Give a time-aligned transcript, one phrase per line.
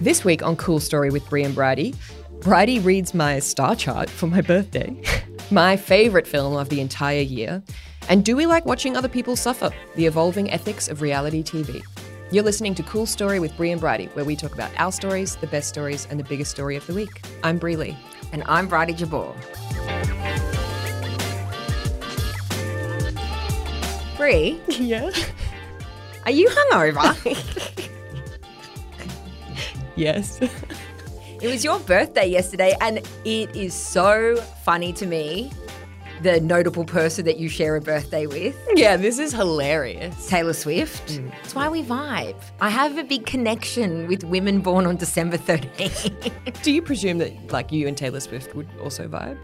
[0.00, 1.94] This week on Cool Story with Bri and Bridie,
[2.40, 5.02] Bridie reads my star chart for my birthday,
[5.50, 7.62] my favourite film of the entire year,
[8.08, 9.70] and do we like watching other people suffer?
[9.96, 11.82] The evolving ethics of reality TV.
[12.30, 15.36] You're listening to Cool Story with Bri and Bridie, where we talk about our stories,
[15.36, 17.22] the best stories, and the biggest story of the week.
[17.42, 17.96] I'm Bri Lee.
[18.32, 19.34] And I'm Bridie Jabour.
[24.16, 25.10] Bri, Yeah.
[26.28, 27.88] Are you hungover?
[29.96, 30.38] yes.
[31.40, 35.50] it was your birthday yesterday, and it is so funny to me
[36.20, 40.28] the notable person that you share a birthday with, yeah, this is hilarious.
[40.28, 41.06] Taylor Swift.
[41.06, 41.30] Mm.
[41.30, 42.36] That's why we vibe.
[42.60, 46.62] I have a big connection with women born on December 13th.
[46.62, 49.38] Do you presume that like you and Taylor Swift would also vibe?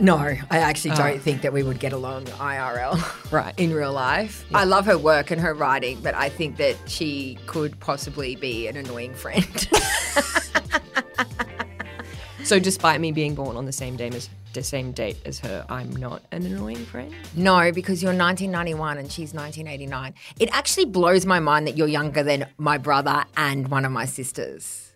[0.00, 0.96] No, I actually oh.
[0.96, 3.00] don't think that we would get along IRL.
[3.32, 3.58] Right.
[3.58, 4.44] In real life.
[4.54, 8.68] I love her work and her writing, but I think that she could possibly be
[8.68, 9.68] an annoying friend.
[12.44, 15.64] So despite me being born on the same day as the same date as her,
[15.70, 17.14] I'm not an annoying friend.
[17.34, 20.12] No, because you're 1991 and she's 1989.
[20.38, 24.04] It actually blows my mind that you're younger than my brother and one of my
[24.04, 24.92] sisters.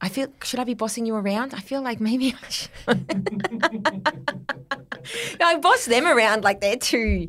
[0.00, 1.54] I feel, should I be bossing you around?
[1.54, 2.70] I feel like maybe I should.
[5.40, 7.28] no, I boss them around like they're too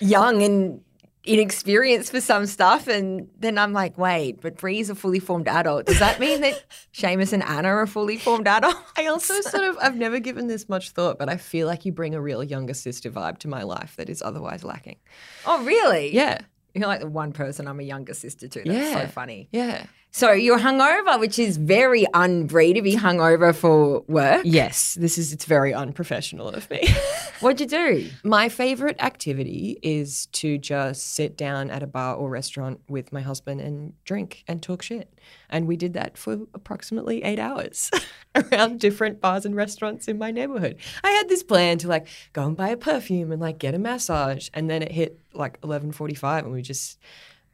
[0.00, 0.80] young and
[1.26, 2.86] inexperienced for some stuff.
[2.86, 5.86] And then I'm like, wait, but Bri's a fully formed adult.
[5.86, 8.78] Does that mean that Seamus and Anna are fully formed adults?
[8.96, 11.92] I also sort of I've never given this much thought, but I feel like you
[11.92, 14.96] bring a real younger sister vibe to my life that is otherwise lacking.
[15.44, 16.14] Oh, really?
[16.14, 16.40] Yeah.
[16.74, 18.62] You're like the one person I'm a younger sister to.
[18.64, 19.48] That's so funny.
[19.50, 19.86] Yeah.
[20.16, 24.40] So you're hungover, which is very un-Bri to be hungover for work.
[24.46, 26.88] Yes, this is it's very unprofessional of me.
[27.40, 28.08] What'd you do?
[28.24, 33.20] my favorite activity is to just sit down at a bar or restaurant with my
[33.20, 35.12] husband and drink and talk shit.
[35.50, 37.90] And we did that for approximately 8 hours
[38.34, 40.78] around different bars and restaurants in my neighborhood.
[41.04, 43.78] I had this plan to like go and buy a perfume and like get a
[43.78, 46.98] massage and then it hit like 11:45 and we just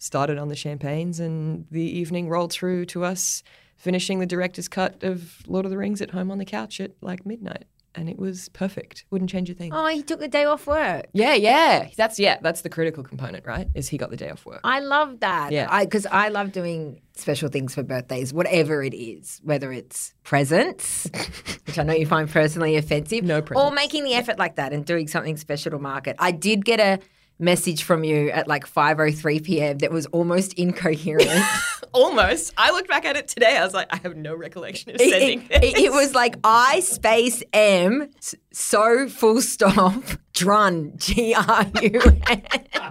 [0.03, 3.43] started on the champagnes and the evening rolled through to us
[3.77, 6.93] finishing the director's cut of Lord of the Rings at home on the couch at
[7.01, 7.65] like midnight
[7.95, 9.05] and it was perfect.
[9.11, 9.73] Wouldn't change a thing.
[9.73, 11.07] Oh, he took the day off work.
[11.12, 11.89] Yeah, yeah.
[11.97, 13.69] That's yeah, that's the critical component, right?
[13.75, 14.61] Is he got the day off work.
[14.65, 15.53] I love that.
[15.53, 15.67] Yeah.
[15.71, 21.09] I because I love doing special things for birthdays, whatever it is, whether it's presents,
[21.67, 24.73] which I know you find personally offensive, No presents, or making the effort like that
[24.73, 26.17] and doing something special to market.
[26.19, 26.99] I did get a
[27.38, 29.78] message from you at like 5:03 p.m.
[29.78, 31.28] that was almost incoherent.
[31.94, 32.54] Almost.
[32.56, 33.54] I looked back at it today.
[33.59, 35.75] I was like, I have no recollection of It- sending it, this.
[35.75, 38.09] it- it was like I space M
[38.50, 42.00] so full stop drun G R U
[42.31, 42.43] N.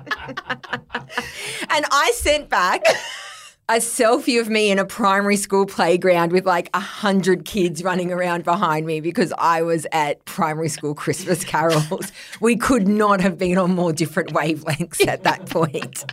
[1.73, 2.83] And I sent back
[3.71, 8.11] a selfie of me in a primary school playground with like a hundred kids running
[8.11, 12.11] around behind me because I was at primary school Christmas carols.
[12.41, 16.03] We could not have been on more different wavelengths at that point.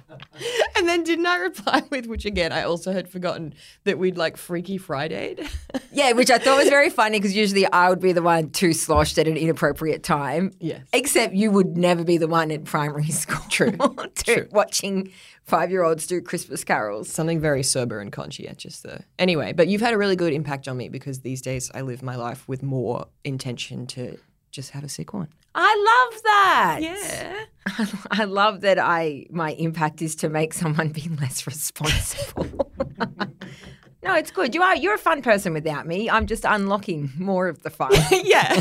[0.76, 4.36] and then didn't I reply with which again I also had forgotten that we'd like
[4.36, 5.36] Freaky Friday.
[5.90, 8.72] Yeah, which I thought was very funny because usually I would be the one too
[8.72, 10.52] sloshed at an inappropriate time.
[10.60, 10.82] Yes.
[10.92, 13.42] Except you would never be the one in primary school.
[13.50, 13.72] True.
[13.72, 14.48] to- True.
[14.52, 15.10] Watching
[15.44, 17.08] five year olds do Christmas carols.
[17.08, 19.00] Something very sober and conscientious though.
[19.18, 22.02] Anyway, but you've had a really good impact on me because these days I live
[22.02, 24.18] my life with more intention to
[24.52, 25.28] just have a sick one.
[25.60, 26.78] I love that.
[26.82, 27.44] Yeah.
[28.12, 32.70] I love that I my impact is to make someone be less responsible.
[34.04, 34.54] no, it's good.
[34.54, 36.08] You are you're a fun person without me.
[36.08, 37.90] I'm just unlocking more of the fun.
[38.24, 38.60] yeah.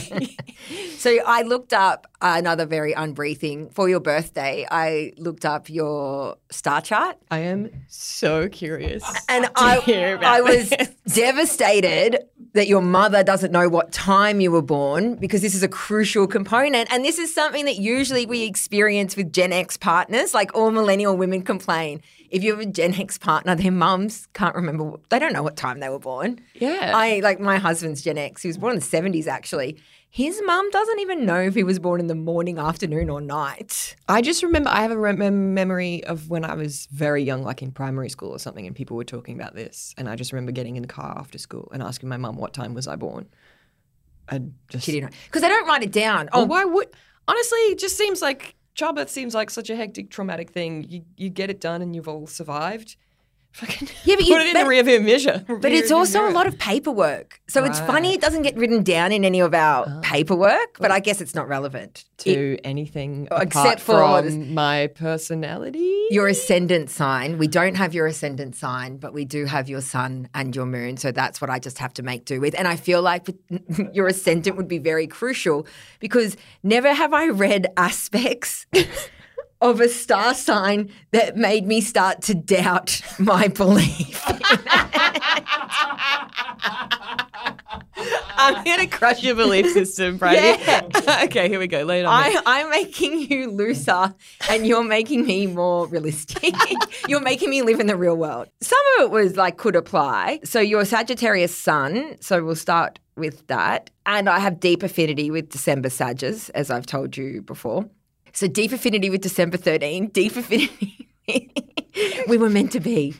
[0.98, 4.66] so I looked up another very unbreathing for your birthday.
[4.72, 7.18] I looked up your star chart.
[7.30, 9.04] I am so curious.
[9.30, 10.90] And I, I was this.
[11.14, 12.26] devastated
[12.58, 16.26] that your mother doesn't know what time you were born because this is a crucial
[16.26, 16.92] component.
[16.92, 20.34] And this is something that usually we experience with Gen X partners.
[20.34, 22.02] Like all millennial women complain.
[22.32, 25.56] If you have a Gen X partner, their mums can't remember, they don't know what
[25.56, 26.42] time they were born.
[26.56, 26.94] Yeah.
[26.96, 29.78] I like my husband's Gen X, he was born in the 70s actually.
[30.18, 33.96] His mum doesn't even know if he was born in the morning, afternoon, or night.
[34.10, 37.62] I just remember I have a rem- memory of when I was very young, like
[37.62, 39.94] in primary school or something, and people were talking about this.
[39.96, 42.52] And I just remember getting in the car after school and asking my mum what
[42.52, 43.28] time was I born.
[44.28, 45.14] I just She didn't.
[45.26, 46.30] Because they don't write it down.
[46.34, 46.88] Oh, Oh, why would?
[47.28, 50.84] Honestly, it just seems like childbirth seems like such a hectic, traumatic thing.
[50.90, 52.96] You you get it done and you've all survived.
[53.58, 55.44] Fucking Yeah, but you- put it in but- the rearview measure.
[55.48, 57.42] But it's also a lot of paperwork.
[57.48, 60.00] So it's funny it doesn't get written down in any of our ah.
[60.04, 62.06] paperwork, but I guess it's not relevant.
[62.24, 66.08] It- to anything Oh, apart except for my personality.
[66.12, 67.38] your ascendant sign.
[67.40, 70.98] We don't have your ascendant sign, but we do have your sun and your moon.
[70.98, 72.54] So that's what I just have to make do with.
[72.58, 73.28] And I feel like
[73.94, 75.66] your ascendant would be very crucial
[76.00, 78.68] because never have I read aspects
[79.62, 84.24] of a star sign that made me start to doubt my belief.
[88.38, 90.62] I'm here to crush your belief system, Bridie.
[91.24, 91.84] okay, here we go.
[91.84, 92.14] Lay it on.
[92.14, 94.14] I, I'm making you looser
[94.50, 96.54] and you're making me more realistic.
[97.08, 98.48] you're making me live in the real world.
[98.62, 100.40] Some of it was like could apply.
[100.44, 102.16] So you're Sagittarius sun.
[102.22, 103.90] So we'll start with that.
[104.06, 107.90] And I have deep affinity with December Sages, as I've told you before.
[108.38, 111.10] So deep affinity with December 13, deep affinity.
[112.28, 113.16] we were meant to be.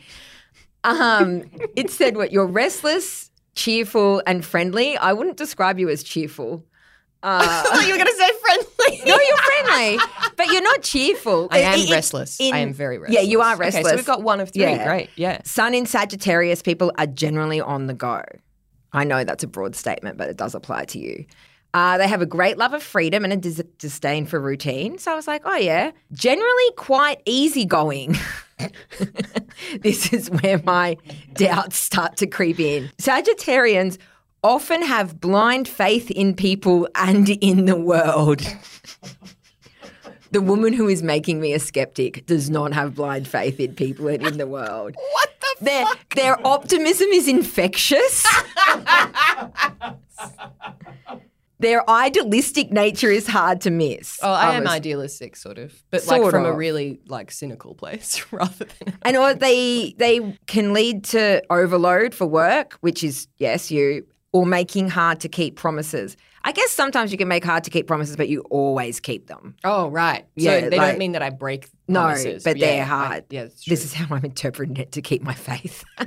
[0.84, 1.42] Um,
[1.76, 4.96] it said what you're restless, cheerful, and friendly.
[4.96, 6.64] I wouldn't describe you as cheerful.
[7.24, 9.02] Uh, you were going to say friendly.
[9.08, 9.98] no, you're friendly,
[10.36, 11.48] but you're not cheerful.
[11.50, 12.40] I am It- it- restless.
[12.40, 13.20] in- I am very restless.
[13.20, 13.90] Yeah, you are Okay, restless.
[13.90, 14.62] so we've got one of three.
[14.62, 14.86] Yeah.
[14.86, 15.10] Great.
[15.16, 15.42] Yeah.
[15.46, 18.22] Sun in Sagittarius people are generally on the go.
[18.94, 21.26] I know that's a broad statement, but it does apply to you.
[21.78, 24.98] Uh, they have a great love of freedom and a dis- disdain for routine.
[24.98, 25.92] So I was like, oh, yeah.
[26.12, 28.18] Generally quite easygoing.
[29.82, 30.98] this is where my
[31.34, 32.90] doubts start to creep in.
[32.98, 34.00] Sagittarians
[34.44, 38.42] often have blind faith in people and in the world.
[40.32, 44.10] The woman who is making me a skeptic does not have blind faith in people
[44.10, 44.94] and in the world.
[45.14, 45.86] What the Their,
[46.16, 48.28] their optimism is infectious.
[51.60, 54.20] Their idealistic nature is hard to miss.
[54.22, 57.74] Oh, I am was- idealistic, sort of, but like Sort from a really like cynical
[57.76, 58.94] place rather than.
[59.04, 64.46] And or they they can lead to overload for work, which is yes, you, or
[64.46, 66.16] making hard to keep promises.
[66.44, 69.56] I guess sometimes you can make hard to keep promises, but you always keep them.
[69.66, 70.26] Oh, right.
[70.36, 73.26] Yeah, so they like- don't mean that I break No, but Yeah, they're I- hard.
[73.30, 75.84] yeah, that's This is how I'm interpreting it to keep my faith.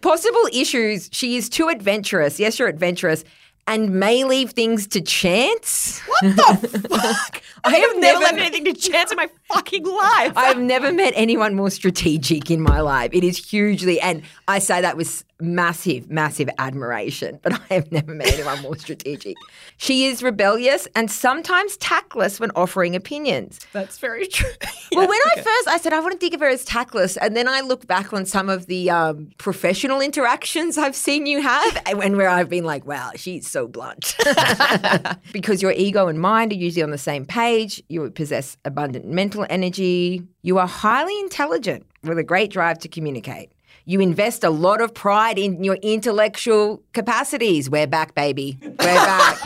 [0.00, 1.08] Possible issues.
[1.12, 2.38] She is too adventurous.
[2.38, 3.24] Yes, you're adventurous.
[3.68, 5.98] And may leave things to chance.
[6.00, 7.42] What the fuck?
[7.64, 10.32] I have never never- left anything to chance in my fucking life.
[10.36, 13.10] I have never met anyone more strategic in my life.
[13.12, 18.14] It is hugely, and I say that with massive, massive admiration, but I have never
[18.14, 19.36] met anyone more strategic.
[19.76, 23.60] She is rebellious and sometimes tactless when offering opinions.
[23.72, 24.48] That's very true.
[24.92, 27.48] Well, when I first, I said I wouldn't think of her as tactless, and then
[27.48, 32.16] I look back on some of the um, professional interactions I've seen you have, and
[32.16, 34.16] where I've been like, "Wow, she's so blunt,"
[35.32, 37.82] because your ego and mind are usually on the same page.
[37.88, 40.22] You possess abundant mental energy.
[40.42, 43.52] You are highly intelligent with a great drive to communicate.
[43.86, 47.70] You invest a lot of pride in your intellectual capacities.
[47.70, 48.58] We're back, baby.
[48.60, 49.38] We're back.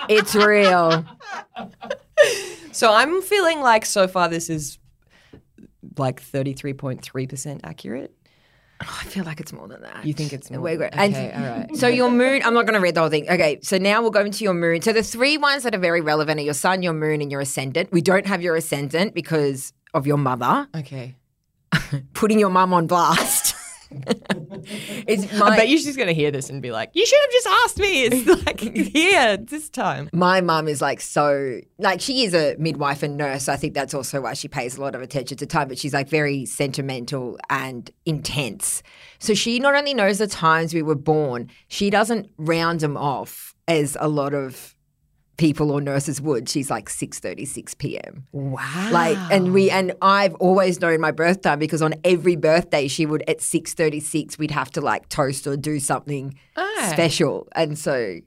[0.08, 1.06] it's real.
[2.72, 4.78] So I'm feeling like so far this is
[5.96, 8.14] like 33.3% accurate.
[8.80, 10.04] I feel like it's more than that.
[10.04, 10.60] You think it's more?
[10.60, 10.94] We're good.
[10.94, 11.76] Okay, all right.
[11.76, 13.28] So your moon, I'm not going to read the whole thing.
[13.28, 14.82] Okay, so now we'll go into your moon.
[14.82, 17.40] So the three ones that are very relevant are your sun, your moon, and your
[17.40, 17.90] ascendant.
[17.90, 21.16] We don't have your ascendant because of your mother Okay.
[22.14, 23.54] putting your mum on blast.
[25.06, 27.20] it's my, I bet you she's going to hear this and be like, you should
[27.20, 28.04] have just asked me.
[28.04, 30.10] It's like here this time.
[30.12, 33.48] my mum is like so like she is a midwife and nurse.
[33.48, 35.94] I think that's also why she pays a lot of attention to time, but she's
[35.94, 38.82] like very sentimental and intense.
[39.18, 43.54] So she not only knows the times we were born, she doesn't round them off
[43.66, 44.74] as a lot of
[45.38, 46.48] people or nurses would.
[46.48, 48.26] She's like 6:36 p.m.
[48.32, 48.88] Wow.
[48.92, 53.06] Like and we and I've always known my birth time because on every birthday she
[53.06, 56.90] would at 6:36 we'd have to like toast or do something Ah.
[56.92, 57.48] special.
[57.54, 58.22] And so I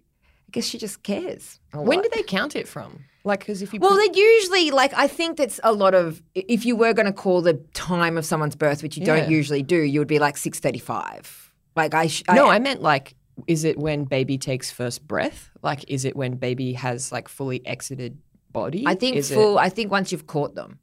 [0.52, 1.60] guess she just cares.
[1.74, 3.06] when do they count it from?
[3.24, 6.24] Like, because if you Well, put- they usually like I think that's a lot of
[6.34, 9.18] if you were going to call the time of someone's birth, which you Yeah.
[9.18, 11.52] don't usually do, you would be like six thirty-five.
[11.76, 13.14] Like I, sh- no, I, I meant like,
[13.48, 15.50] is it when baby takes first breath?
[15.62, 18.18] Like, is it when baby has like fully exited
[18.52, 18.84] body?
[18.88, 19.58] I think Is it- full.
[19.60, 20.80] I think once you've caught them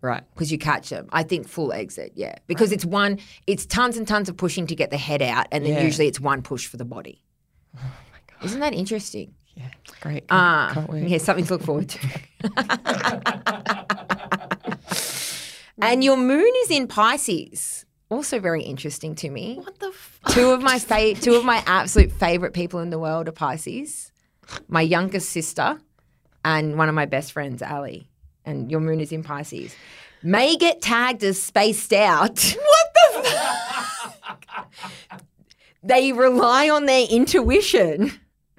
[0.00, 0.22] right.
[0.34, 2.12] because you catch them, I think full exit.
[2.14, 3.18] Yeah, because it's one.
[3.46, 5.82] It's tons and tons of pushing to get the head out, and then Yeah.
[5.82, 7.22] usually it's one push for the body.
[8.42, 9.34] Isn't that interesting?
[9.54, 9.70] Yeah.
[10.00, 10.24] Great.
[10.30, 11.08] Ah, Can't wait.
[11.08, 11.98] yeah, something to look forward to.
[15.80, 17.83] and your moon is in Pisces.
[18.10, 19.56] Also very interesting to me.
[19.56, 20.32] What the fuck?
[20.32, 24.12] Two of my fa- two of my absolute favorite people in the world are Pisces.
[24.68, 25.80] My youngest sister
[26.44, 28.08] and one of my best friends, Ali.
[28.44, 29.74] And your moon is in Pisces.
[30.22, 32.56] may get tagged as spaced out.
[32.64, 34.54] What the?
[35.82, 38.10] They rely on their intuition.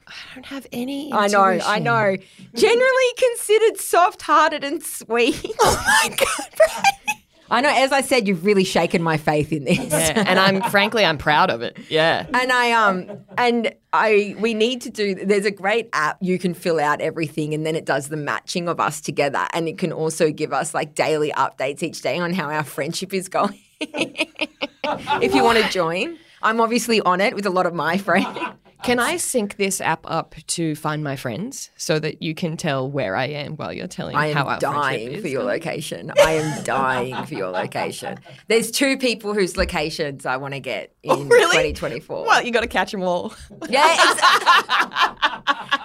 [0.08, 1.12] I don't have any.
[1.12, 2.16] I know, I know.
[2.54, 5.44] Generally considered soft hearted and sweet.
[5.60, 7.22] Oh my god, Brian.
[7.50, 9.78] I know, as I said, you've really shaken my faith in this.
[9.78, 11.78] Yeah, and I'm frankly I'm proud of it.
[11.90, 12.26] Yeah.
[12.34, 16.54] And I um and I we need to do there's a great app you can
[16.54, 19.92] fill out everything and then it does the matching of us together and it can
[19.92, 23.60] also give us like daily updates each day on how our friendship is going.
[23.80, 26.18] if you want to join.
[26.42, 28.38] I'm obviously on it with a lot of my friends.
[28.86, 32.90] Can I sync this app up to find my friends so that you can tell
[32.90, 36.12] where I am while you're telling I how am dying for your location.
[36.24, 38.20] I am dying for your location.
[38.48, 41.74] There's two people whose locations I want to get oh, in Oh, really?
[41.74, 42.26] 2024.
[42.28, 43.34] Well, you got to catch them all.
[43.68, 43.88] Yeah,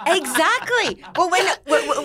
[0.05, 1.03] ex- exactly.
[1.15, 1.47] Well, when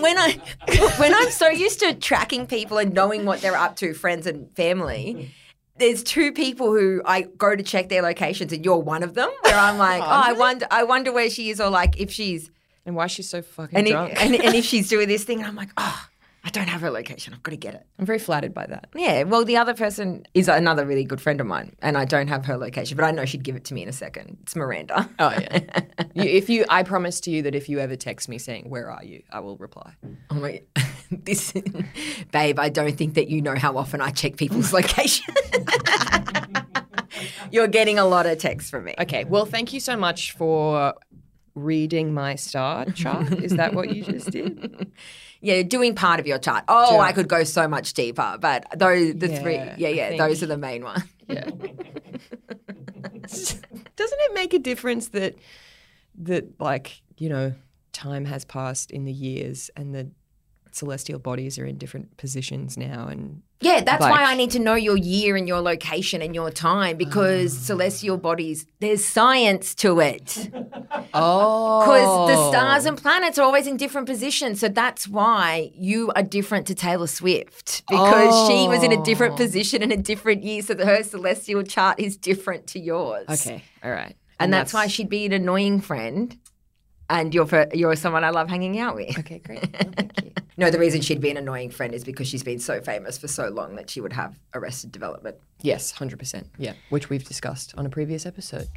[0.01, 0.41] when I
[0.99, 4.51] when I'm so used to tracking people and knowing what they're up to, friends and
[4.57, 5.31] family.
[5.79, 9.31] There's two people who I go to check their locations, and you're one of them.
[9.43, 12.51] Where I'm like, oh, I wonder, I wonder where she is, or like if she's
[12.87, 14.25] and why she's so fucking and, if, drunk.
[14.25, 16.09] and, and if she's doing this thing, and I'm like, oh,
[16.45, 17.35] I don't have her location.
[17.35, 17.85] I've got to get it.
[17.99, 18.89] I'm very flattered by that.
[18.95, 19.25] Yeah.
[19.25, 22.45] Well, the other person is another really good friend of mine, and I don't have
[22.47, 24.39] her location, but I know she'd give it to me in a second.
[24.43, 25.11] It's Miranda.
[25.19, 25.61] Oh yeah.
[26.15, 28.89] you, if you, I promise to you that if you ever text me saying "Where
[28.91, 29.95] are you," I will reply.
[30.31, 30.63] Oh my,
[31.11, 31.53] this,
[32.33, 35.35] babe, I don't think that you know how often I check people's location.
[37.51, 38.95] You're getting a lot of texts from me.
[38.99, 39.25] Okay.
[39.25, 40.95] Well, thank you so much for
[41.55, 43.33] reading my star chart.
[43.33, 44.91] Is that what you just did?
[45.41, 46.65] Yeah, doing part of your chart.
[46.69, 47.01] Oh, Sure.
[47.01, 49.55] I could go so much deeper, but those the three.
[49.55, 51.05] Yeah, Yeah, I yeah, think- those are the main ones.
[51.29, 51.49] Yeah.
[53.25, 55.37] Doesn't it make a difference that
[56.19, 57.55] that like you know
[57.93, 60.11] time has passed in the years and the
[60.77, 64.59] celestial bodies are in different positions now and Yeah, that's Like- why I need to
[64.59, 67.61] know your year and your location and your time because ah.
[67.73, 70.51] celestial bodies, there's science to it.
[71.15, 72.51] oh Because the oh.
[72.51, 74.61] stars and planets are always in different positions.
[74.61, 79.35] So that's why you are different to Taylor Swift because she was in a different
[79.35, 79.37] Oh.
[79.37, 80.61] position in a different year.
[80.63, 83.25] So her celestial chart is different to yours.
[83.31, 86.37] okay all right And, that's, why she'd be an annoying friend.
[87.09, 89.17] And you're, for, you're someone I love hanging out with.
[89.19, 92.27] okay great Well, thank you No, the reason she'd be an annoying friend is because
[92.27, 95.37] she's been so famous for so long that she would have arrested development.
[95.61, 98.69] yes 100% yeah which we've discussed on a previous episode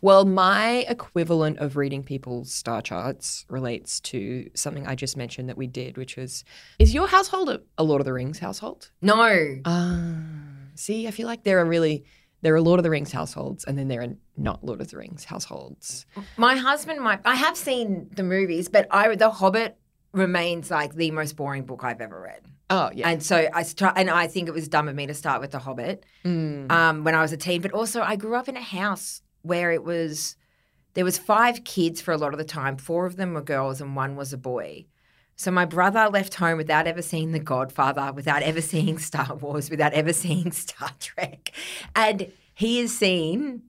[0.00, 5.56] well my equivalent of reading people's star charts relates to something i just mentioned that
[5.56, 6.44] we did which was
[6.78, 9.58] is your household a, a lord of the rings household No.
[9.64, 10.14] Ah,
[10.74, 12.04] see, I feel like there are really
[12.42, 14.96] there are Lord of the Rings households, and then there are not Lord of the
[14.98, 16.06] Rings households.
[16.36, 17.20] My husband might.
[17.24, 19.76] I have seen the movies, but I The Hobbit
[20.12, 22.40] remains like the most boring book I've ever read.
[22.68, 25.14] Oh yeah, And so I start, and I think it was dumb of me to
[25.14, 26.70] start with The Hobbit Mm.
[26.70, 27.60] um, when I was a teen.
[27.60, 30.36] But also, I grew up in a house where it was
[30.94, 32.76] there was five kids for a lot of the time.
[32.76, 34.86] Four of them were girls, and one was a boy.
[35.36, 39.70] So my brother left home without ever seeing The Godfather, without ever seeing Star Wars,
[39.70, 41.52] without ever seeing Star Trek,
[41.94, 43.62] and he has seen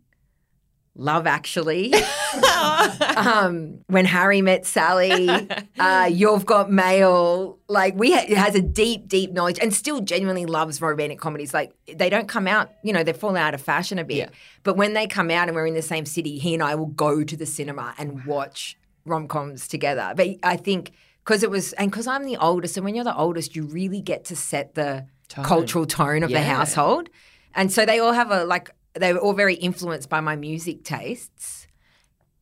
[0.96, 1.94] Love Actually.
[3.18, 5.30] um, when Harry met Sally,
[5.78, 7.60] uh, you've got mail.
[7.68, 11.54] Like we ha- has a deep, deep knowledge, and still genuinely loves romantic comedies.
[11.54, 14.18] Like they don't come out, you know, they're falling out of fashion a bit.
[14.18, 14.30] Yeah.
[14.64, 16.88] But when they come out and we're in the same city, he and I will
[16.88, 20.14] go to the cinema and watch rom coms together.
[20.16, 20.94] But I think
[21.28, 24.02] because it was, and because I'm the oldest, and when you're the oldest, you really
[24.02, 25.44] get to set the Tone.
[25.44, 27.10] cultural tone of the household.
[27.54, 30.86] And so they all have a like they were all very influenced by my music
[30.86, 31.68] tastes,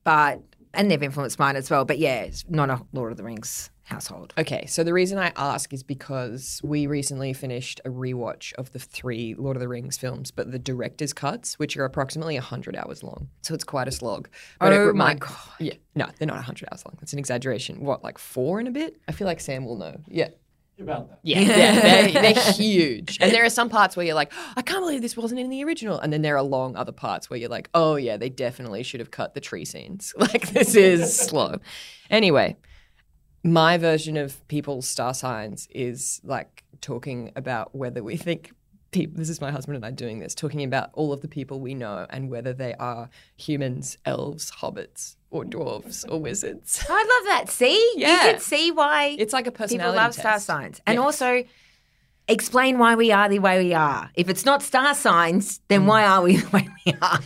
[0.03, 1.83] but and they've influenced mine as well.
[1.83, 4.33] But yeah, it's not a Lord of the Rings household.
[4.37, 8.79] Okay, so the reason I ask is because we recently finished a rewatch of the
[8.79, 13.03] three Lord of the Rings films, but the director's cuts, which are approximately 100 hours
[13.03, 13.29] long.
[13.41, 14.27] So it's quite a slog.
[14.59, 15.37] But it Oh my God.
[15.59, 16.97] Yeah, no, they're not 100 hours long.
[16.99, 17.79] That's an exaggeration.
[17.81, 18.97] What, like four and a bit?
[19.07, 20.01] I feel like Sam will know.
[20.07, 20.29] Yeah.
[20.77, 21.19] About that.
[21.23, 23.17] Yeah, yeah they're, they're huge.
[23.21, 25.63] And there are some parts where you're like, I can't believe this wasn't in the
[25.63, 25.99] original.
[25.99, 28.99] And then there are long other parts where you're like, oh, yeah, they definitely should
[28.99, 30.13] have cut the tree scenes.
[30.25, 31.59] Like, this is slow.
[32.09, 32.57] Anyway,
[33.45, 38.51] my version of people's star signs is like talking about whether we think
[38.91, 41.59] people, this is my husband and I doing this, talking about all of the people
[41.59, 46.83] we know and whether they are humans, elves, hobbits, or dwarves, or wizards.
[46.89, 47.49] I love that.
[47.49, 48.13] See, Yeah.
[48.13, 49.91] you can see why It's like a personality.
[49.91, 51.01] people love star signs, and Yeah.
[51.03, 51.43] also
[52.27, 54.09] explain why we are the way we are.
[54.15, 55.85] If it's not star signs, then Mm.
[55.85, 57.19] why are we the way we are?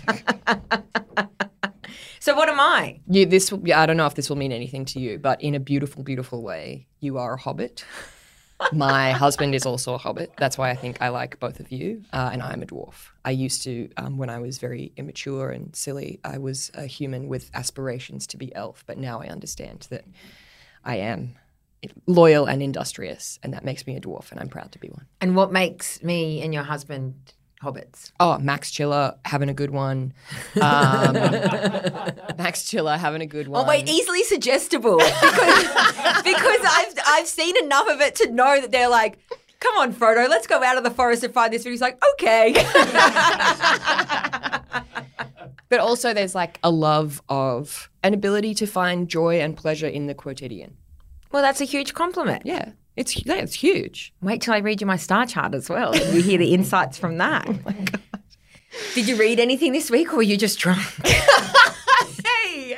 [2.20, 3.00] so what am I?
[3.10, 5.56] You, this, will- I don't know if this will mean anything to you, but in
[5.56, 7.86] a beautiful, beautiful way, you are a hobbit.
[8.74, 10.34] My husband is also a hobbit.
[10.38, 12.04] That's why I think I like both of you.
[12.12, 13.08] Uh, and I'm a dwarf.
[13.24, 17.30] I used to, um, when I was very immature and silly, I was a human
[17.30, 18.84] with aspirations to be elf.
[18.86, 20.04] But now I understand that
[20.84, 21.36] I am
[22.06, 25.06] loyal and industrious, and that makes me a dwarf, and I'm proud to be one.
[25.22, 28.12] And what makes me and your husband hobbits?
[28.20, 30.14] Oh, Max Chiller having a good one.
[30.62, 31.14] Um,
[32.38, 33.64] Max Chiller having a good one.
[33.64, 35.24] Oh wait, easily suggestible because
[36.24, 39.20] because I've I've seen enough of it to know that they're like,
[39.60, 41.64] come on, Frodo, let's go out of the forest and find this.
[41.66, 42.54] And he's like, okay.
[45.70, 50.08] but also, there's like a love of an ability to find joy and pleasure in
[50.08, 50.76] the quotidian.
[51.32, 52.44] well, that's a huge compliment.
[52.46, 54.14] Yeah, it's it's huge.
[54.22, 56.98] Wait till I read you my star chart as well, and you hear the insights
[56.98, 57.48] from that.
[58.72, 60.86] Oh did you read anything this week, or were you just drunk?
[62.24, 62.78] Hey.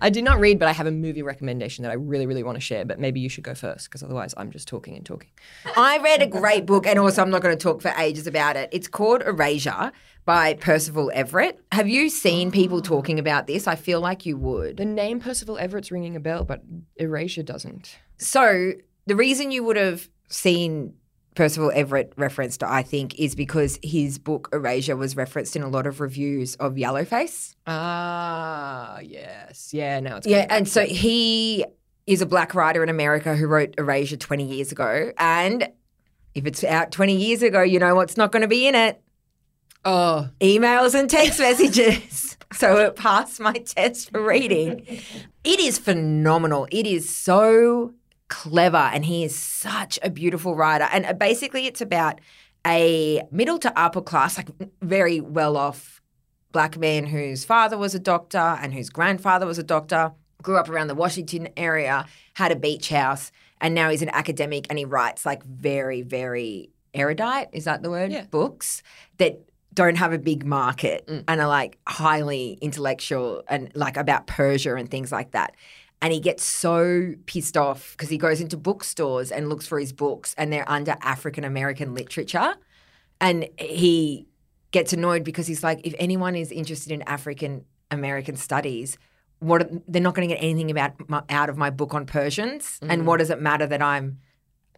[0.00, 2.56] I did not read, but I have a movie recommendation that I really, really want
[2.56, 2.84] to share.
[2.84, 5.28] But maybe you should go first, because otherwise, I'm just talking and talking.
[5.76, 8.56] I read a great book, and also I'm not going to talk for ages about
[8.56, 8.68] it.
[8.72, 9.92] It's called Erasure
[10.24, 11.60] by Percival Everett.
[11.72, 13.66] Have you seen people talking about this?
[13.66, 14.78] I feel like you would.
[14.78, 16.62] The name Percival Everett's ringing a bell, but
[16.96, 17.96] Erasure doesn't.
[18.18, 18.72] So
[19.06, 20.94] the reason you would have seen
[21.34, 25.86] Percival Everett referenced, I think, is because his book Erasure was referenced in a lot
[25.86, 27.54] of reviews of Yellowface.
[27.66, 30.00] Ah, yes, yeah.
[30.00, 31.66] Now it's Yeah, and so he
[32.06, 35.12] is a black writer in America who wrote Erasure 20 years ago.
[35.18, 35.68] And
[36.34, 39.00] if it's out 20 years ago, you know what's not going to be in it?
[39.84, 42.30] Oh, emails and text messages.
[42.52, 44.86] So it passed my test for reading.
[45.42, 46.68] It is phenomenal.
[46.70, 47.94] It is so
[48.28, 50.84] clever, and he is such a beautiful writer.
[50.92, 52.20] And uh, basically, it's about
[52.64, 54.50] a middle to upper class, like
[54.82, 56.00] very well off
[56.52, 60.68] black man whose father was a doctor and whose grandfather was a doctor, grew up
[60.68, 64.84] around the Washington area, had a beach house, and now he's an academic and he
[64.84, 68.12] writes like very, very erudite, is that the word?
[68.12, 68.26] Yeah.
[68.26, 68.82] Books
[69.18, 69.40] that
[69.74, 71.24] don't have a big market mm.
[71.26, 75.54] and are like highly intellectual and like about Persia and things like that.
[76.00, 79.92] And he gets so pissed off because he goes into bookstores and looks for his
[79.92, 82.54] books and they're under African American literature.
[83.20, 84.26] And he
[84.70, 88.98] gets annoyed because he's like, if anyone is interested in African American studies,
[89.38, 92.78] what they're not going to get anything about my, out of my book on Persians.
[92.82, 93.04] And mm.
[93.06, 94.18] what does it matter that I'm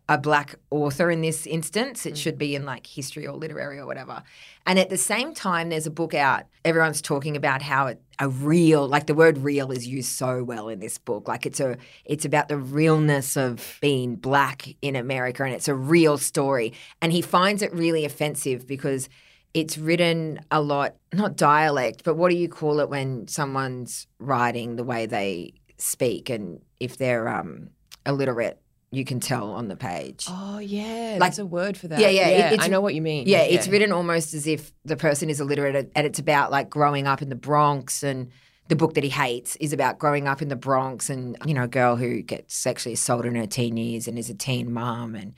[0.08, 2.06] a black author in this instance?
[2.06, 4.22] It should be in like history or literary or whatever.
[4.66, 6.44] And at the same time, there's a book out.
[6.64, 10.68] Everyone's talking about how it, a real, like the word "real" is used so well
[10.68, 11.28] in this book.
[11.28, 15.74] Like it's a, it's about the realness of being black in America, and it's a
[15.74, 16.72] real story.
[17.02, 19.08] And he finds it really offensive because
[19.54, 24.76] it's written a lot, not dialect, but what do you call it when someone's writing
[24.76, 27.70] the way they speak, and if they're um,
[28.04, 28.60] illiterate,
[28.96, 30.26] you can tell on the page.
[30.28, 32.00] oh yeah, Like- there's a word for that.
[32.00, 33.24] Yeah, yeah, it- it's- I know what you mean.
[33.26, 37.06] Yeah, it's written almost as if the person is illiterate and it's about like growing
[37.06, 38.30] up in the Bronx and
[38.68, 41.64] the book that he hates is about growing up in the Bronx and you know
[41.64, 45.14] a girl who gets sexually assaulted in her teen years and is a teen mom
[45.14, 45.34] and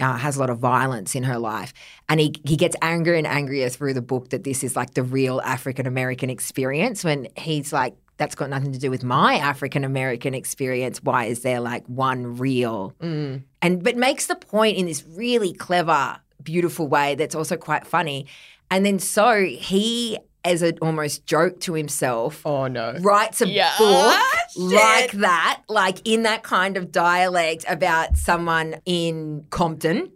[0.00, 1.72] uh, has a lot of violence in her life
[2.08, 5.02] and he he gets angrier and angrier through the book that this is like the
[5.02, 9.84] real African American experience when he's like that's got nothing to do with my African
[9.84, 13.42] American experience why is there like one real Mm.
[13.62, 18.26] and but makes the point in this really clever, beautiful way that's also quite funny.
[18.70, 22.94] And then so he, as an almost joke to himself, Oh no.
[23.00, 23.72] writes a Yeah.
[23.78, 24.20] book
[24.52, 24.62] Shit.
[24.72, 30.12] like that, like in that kind of dialect about someone in Compton.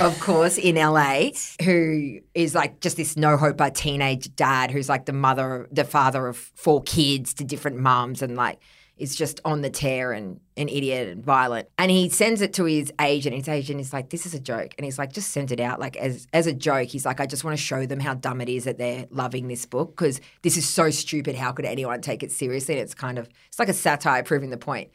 [0.00, 1.30] Of course, in LA,
[1.64, 6.26] who is like just this no hope teenage dad who's like the mother, the father
[6.26, 8.60] of four kids to different mums, and like
[8.98, 11.68] is just on the tear and an idiot and violent.
[11.78, 13.34] And he sends it to his agent.
[13.36, 15.80] His agent is like, "This is a joke," and he's like, "Just send it out
[15.80, 18.40] like as as a joke." He's like, "I just want to show them how dumb
[18.40, 21.34] it is that they're loving this book because this is so stupid.
[21.36, 24.50] How could anyone take it seriously?" And it's kind of it's like a satire proving
[24.50, 24.90] the point.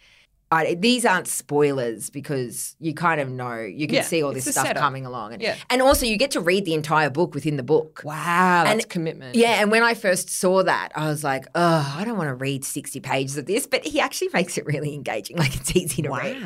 [0.53, 4.43] I, these aren't spoilers because you kind of know you can Yeah, see all this
[4.49, 4.81] stuff setup.
[4.81, 5.55] coming along, and, Yeah.
[5.69, 8.01] and also you get to read the entire book within the book.
[8.03, 9.35] Wow, that's And- commitment.
[9.35, 12.35] Yeah, and when I first saw that, I was like, oh, I don't want to
[12.35, 15.37] read 60 pages of this, but he actually makes it really engaging.
[15.43, 16.37] Like it's easy to read.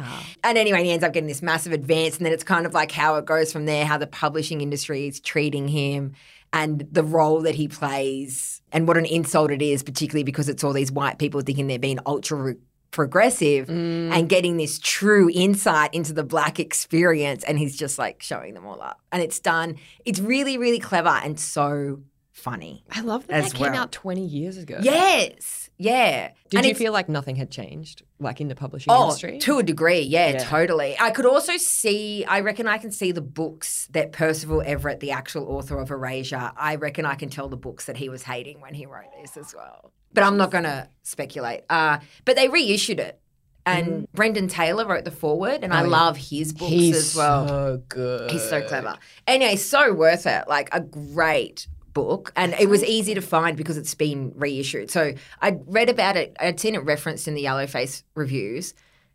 [0.43, 2.91] And anyway, he ends up getting this massive advance, and then it's kind of like
[2.91, 6.13] how it goes from there, how the publishing industry is treating him.
[6.53, 10.63] And the role that he plays, and what an insult it is, particularly because it's
[10.63, 12.55] all these white people thinking they're being ultra
[12.91, 14.11] progressive Mm.
[14.11, 17.43] and getting this true insight into the black experience.
[17.43, 18.99] And he's just like showing them all up.
[19.11, 21.99] And it's done, it's really, really clever and so
[22.37, 22.83] funny.
[22.91, 23.81] I love that that came well.
[23.83, 24.77] out 20 years ago.
[24.81, 26.31] Yes, yeah.
[26.49, 29.39] Did And you feel like nothing had changed, like in the publishing Oh, industry?
[29.39, 30.37] to a degree, yeah, Yeah.
[30.43, 30.95] totally.
[30.99, 35.11] I could also see, I reckon I can see the books that Percival Everett, the
[35.11, 38.61] actual author of Erasure, I reckon I can tell the books that he was hating
[38.61, 39.91] when he wrote this as well.
[40.13, 41.61] But I'm not going to speculate.
[41.69, 43.19] Uh, but they reissued it.
[43.65, 45.81] And Brandon Taylor wrote the foreword, and I Mm.
[45.81, 45.89] Oh, yeah.
[45.91, 47.47] love his books He's as well.
[47.49, 48.31] so good.
[48.31, 48.97] He's so clever.
[49.27, 50.45] Anyway, so worth it.
[50.47, 52.31] Like a great book.
[52.35, 54.91] And it was easy to find because it's been reissued.
[54.91, 56.35] So I read about it.
[56.39, 58.73] I'd seen it referenced in the Yellowface reviews.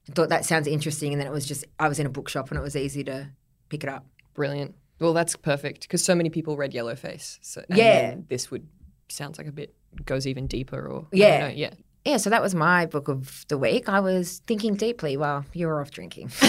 [0.08, 1.12] I thought that sounds interesting.
[1.12, 3.28] And then it was just, I was in a bookshop and it was easy to
[3.68, 4.04] pick it up.
[4.34, 4.74] Brilliant.
[4.98, 7.38] Well, that's perfect because so many people read Yellowface.
[7.42, 8.16] So, Yeah.
[8.28, 8.66] This would
[9.08, 9.74] sounds like a bit
[10.06, 11.40] goes even deeper, or Yeah.
[11.48, 11.74] know, yeah.
[12.04, 13.88] Yeah, so that was my book of the week.
[13.88, 16.30] I was thinking deeply while you were off drinking.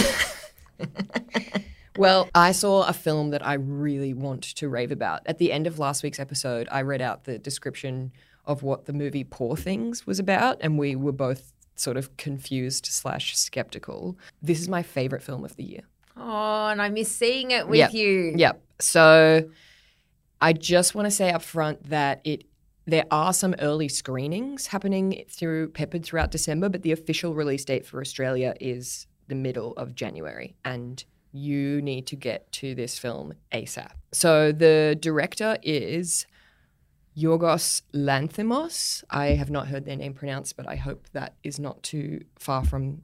[1.98, 5.22] Well, I saw a film that I really want to rave about.
[5.26, 8.12] At the end of last week's episode, I read out the description
[8.46, 12.86] of what the movie Poor Things was about, and we were both sort of confused
[12.88, 14.18] slash skeptical.
[14.42, 15.82] This is my favorite film of the year.
[16.18, 17.94] oh, and I miss seeing it with Yep.
[17.94, 18.34] you.
[18.38, 18.62] Yep.
[18.80, 19.50] So
[20.42, 22.46] I just want to say up front that it
[22.86, 27.86] there are some early screenings happening through peppered throughout December, but the official release date
[27.86, 33.34] for Australia is the middle of January and you need to get to this film
[33.52, 33.92] ASAP.
[34.12, 36.26] So the director is
[37.18, 39.04] Yorgos Lanthimos.
[39.10, 42.64] I have not heard their name pronounced, but I hope that is not too far
[42.64, 43.02] from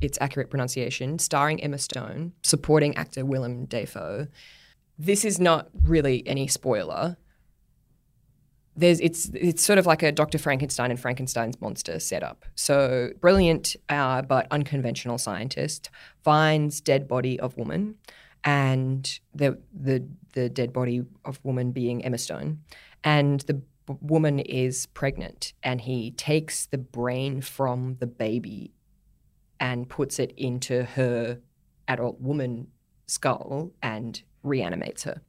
[0.00, 1.18] its accurate pronunciation.
[1.18, 4.26] Starring Emma Stone, supporting actor Willem Dafoe.
[4.98, 7.18] This is not really any spoiler.
[8.76, 10.38] There's it's it's sort of like a Dr.
[10.38, 12.44] Frankenstein and Frankenstein's monster setup.
[12.54, 15.90] So brilliant uh, but unconventional scientist
[16.22, 17.96] finds dead body of woman,
[18.44, 22.60] and the the the dead body of woman being Emma Stone,
[23.02, 23.62] and the
[24.00, 28.72] woman is pregnant, and he takes the brain from the baby
[29.58, 31.38] and puts it into her
[31.88, 32.66] adult woman
[33.06, 35.22] skull and reanimates her.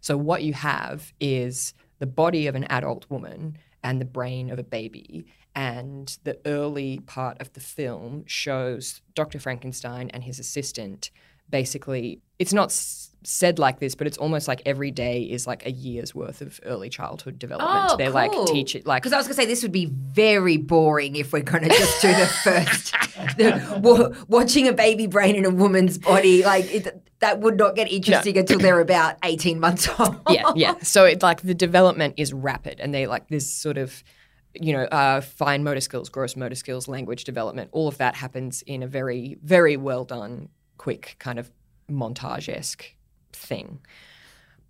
[0.00, 4.58] So what you have is the body of an adult woman and the brain of
[4.58, 5.26] a baby.
[5.54, 9.38] And the early part of the film shows Dr.
[9.38, 11.10] Frankenstein and his assistant
[11.50, 15.64] basically, it's not s- said like this, but it's almost like every day is like
[15.66, 17.90] a year's worth of early childhood development.
[17.92, 18.44] Oh, They like cool.
[18.46, 21.32] teach it like Because I was going to say this would be very boring if
[21.32, 22.92] we're going to just do the first,
[23.38, 26.44] the, wa- watching a baby brain in a woman's body.
[26.44, 30.20] Like it, that would not get interesting until they're about eighteen months old.
[30.28, 30.74] yeah, yeah.
[30.82, 34.04] So it like the development is rapid, and they like this sort of,
[34.52, 37.70] you know, uh, fine motor skills, gross motor skills, language development.
[37.72, 41.50] All of that happens in a very, very well done, quick kind of
[41.90, 42.94] montage esque
[43.32, 43.80] thing.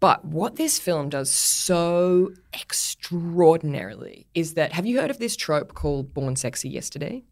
[0.00, 5.74] But what this film does so extraordinarily is that have you heard of this trope
[5.74, 7.24] called "Born Sexy Yesterday"?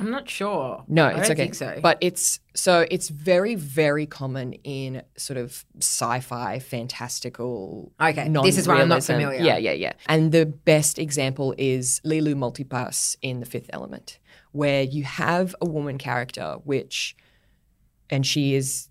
[0.00, 0.82] I'm not sure.
[0.88, 1.34] No, I it's okay.
[1.34, 1.78] think so.
[1.82, 7.92] But it's so it's very very common in sort of sci-fi, fantastical.
[8.00, 9.40] Okay, this is why I'm not familiar.
[9.42, 9.92] Yeah, yeah, yeah.
[10.06, 14.18] And the best example is Leeloo Multipass in The Fifth Element,
[14.52, 17.14] where you have a woman character, which,
[18.10, 18.88] and she is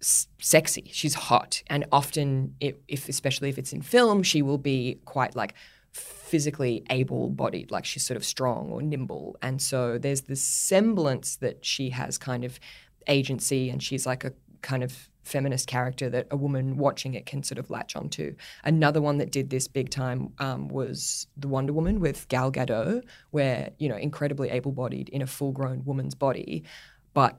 [0.00, 0.90] sexy.
[0.92, 5.54] She's hot, and often, if, especially if it's in film, she will be quite like
[5.92, 9.36] physically able-bodied, like she's sort of strong or nimble.
[9.40, 12.60] And so there's this semblance that she has kind of
[13.06, 17.42] agency, and she's like a kind of feminist character that a woman watching it can
[17.42, 18.34] sort of latch onto.
[18.62, 23.02] Another one that did this big time um, was the Wonder Woman with Gal Gadot,
[23.30, 26.64] where you know incredibly able-bodied in a full-grown woman's body,
[27.14, 27.38] but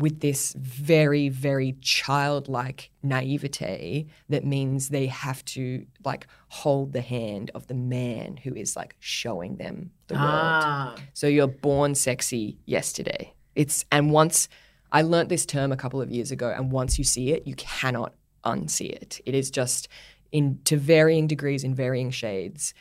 [0.00, 7.50] with this very, very childlike naivete that means they have to like hold the hand
[7.54, 10.26] of the man who is like showing them the world.
[10.26, 13.34] ah, So you're born sexy yesterday.
[13.54, 14.48] It's and once
[14.92, 17.54] I learnt this term a couple of years ago, and once you see it, you
[17.54, 19.20] cannot unsee it.
[19.24, 19.88] It is just
[20.32, 22.74] in to varying degrees in varying shades,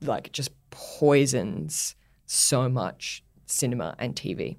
[0.00, 1.96] like just poisons
[2.26, 4.56] so much cinema and TV.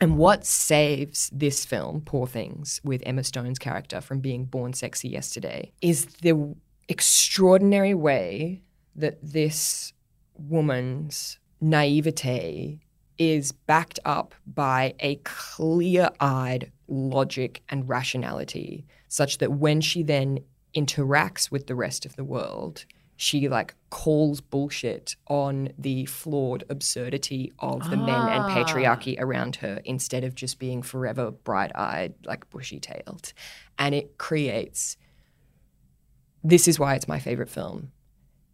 [0.00, 5.08] And what saves this film, Poor Things, with Emma Stone's character from being born sexy
[5.08, 6.54] yesterday, is the
[6.88, 8.62] extraordinary way
[8.94, 9.92] that this
[10.34, 12.80] woman's naivete
[13.18, 20.40] is backed up by a clear eyed logic and rationality, such that when she then
[20.74, 22.84] interacts with the rest of the world,
[23.16, 28.54] she like calls bullshit on the flawed absurdity of the men and Ah.
[28.54, 33.32] patriarchy around her instead of just being forever bright eyed, like bushy tailed.
[33.78, 34.96] And it creates
[36.44, 37.90] this is why it's my favorite film.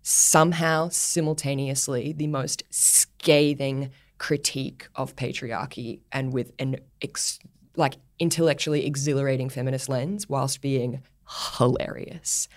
[0.00, 7.38] Somehow, simultaneously, the most scathing critique of patriarchy and with an ex-
[7.76, 11.02] like intellectually exhilarating feminist lens whilst being
[11.58, 12.48] hilarious.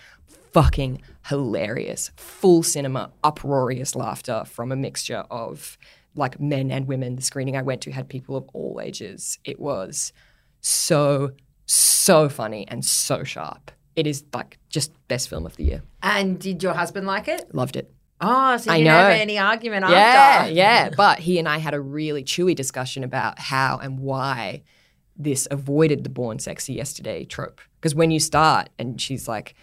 [0.56, 2.10] Fucking hilarious.
[2.16, 5.76] Full cinema, uproarious laughter from a mixture of
[6.14, 7.16] like men and women.
[7.16, 9.38] The screening I went to had people of all ages.
[9.44, 10.14] It was
[10.62, 11.32] so,
[11.66, 13.70] so funny and so sharp.
[13.96, 15.82] It is like just best film of the year.
[16.02, 17.54] And did your husband like it?
[17.54, 17.92] Loved it.
[18.22, 18.92] Oh, so you I know.
[18.92, 19.94] have any argument Yeah,
[20.40, 20.52] after.
[20.54, 20.88] yeah.
[20.96, 24.62] But he and I had a really chewy discussion about how and why
[25.18, 27.60] this avoided the born sexy yesterday trope.
[27.78, 29.54] Because when you start and she's like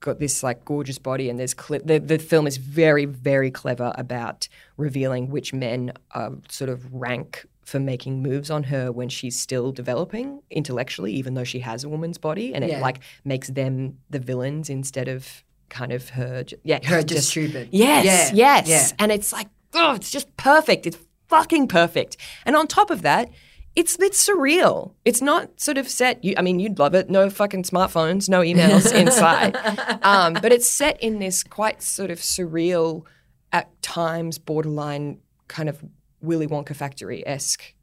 [0.00, 3.92] got this like gorgeous body and there's cli the, the film is very very clever
[3.96, 9.38] about revealing which men are sort of rank for making moves on her when she's
[9.38, 12.80] still developing intellectually even though she has a woman's body and it Yeah.
[12.80, 17.68] like makes them the villains instead of kind of her yeah Her just stupid.
[17.70, 18.68] Yes, Yeah, yes.
[18.68, 18.96] yeah.
[18.98, 20.84] And it's like, oh, it's just perfect.
[20.84, 22.16] It's fucking perfect.
[22.44, 23.30] And on top of that,
[23.76, 24.94] it's it's surreal.
[25.04, 26.22] It's not sort of set.
[26.24, 27.08] You, I mean, you'd love it.
[27.08, 29.56] No fucking smartphones, no emails inside.
[30.02, 33.04] Um, but it's set in this quite sort of surreal,
[33.52, 35.84] at times borderline kind of
[36.20, 37.74] Willy Wonka factory esque,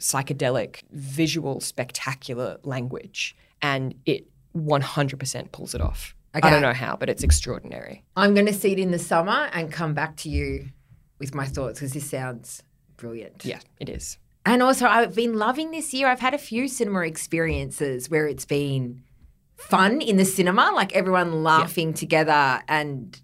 [0.00, 4.26] psychedelic, visual, spectacular language, and it
[4.56, 6.14] 100% pulls it off.
[6.34, 6.48] Okay.
[6.48, 8.04] I don't know how, but it's extraordinary.
[8.16, 10.70] I'm going to see it in the summer and come back to you
[11.18, 12.62] with my thoughts because this sounds
[12.96, 13.44] brilliant.
[13.44, 14.16] Yeah, it is.
[14.44, 16.08] And also, I've been loving this year.
[16.08, 19.02] I've had a few cinema experiences where it's been
[19.56, 23.20] fun in the cinema, like everyone laughing together and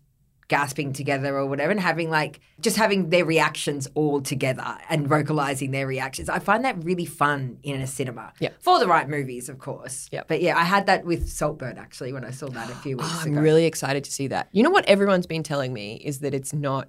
[0.46, 5.72] gasping together or whatever, and having like just having their reactions all together and vocalizing
[5.72, 6.28] their reactions.
[6.28, 8.33] I find that really fun in a cinema.
[8.38, 8.50] Yeah.
[8.61, 10.09] For the right movies, of course.
[10.11, 10.22] Yeah.
[10.26, 13.02] But yeah, I had that with Saltburn actually when I saw that a few oh,
[13.02, 13.40] weeks Oh, I'm ago.
[13.42, 14.48] really excited to see that.
[14.52, 16.88] You know what everyone's been telling me is that it's not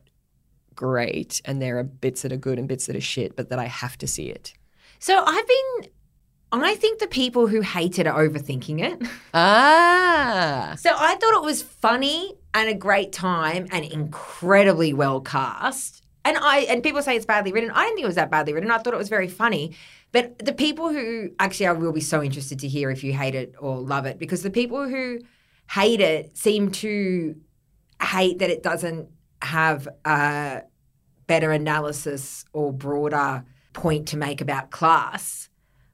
[0.79, 3.59] great and there are bits that are good and bits that are shit, but that
[3.59, 4.53] I have to see it.
[4.97, 5.91] so I've been.
[6.51, 9.07] I think the people who hate it are overthinking it.
[9.33, 10.75] Ah.
[10.79, 16.01] So I thought it was funny and a great time and incredibly well cast.
[16.25, 17.71] And I and people say it's badly written.
[17.71, 18.71] I didn't think it was that badly written.
[18.71, 19.75] I thought it was very funny.
[20.13, 23.35] But the people who actually I will be so interested to hear if you hate
[23.35, 25.19] it or love it because the people who
[25.69, 27.35] hate it seem to
[28.01, 29.09] hate that it doesn't
[29.41, 30.63] have a
[31.29, 35.47] better analysis or broader point to make about class.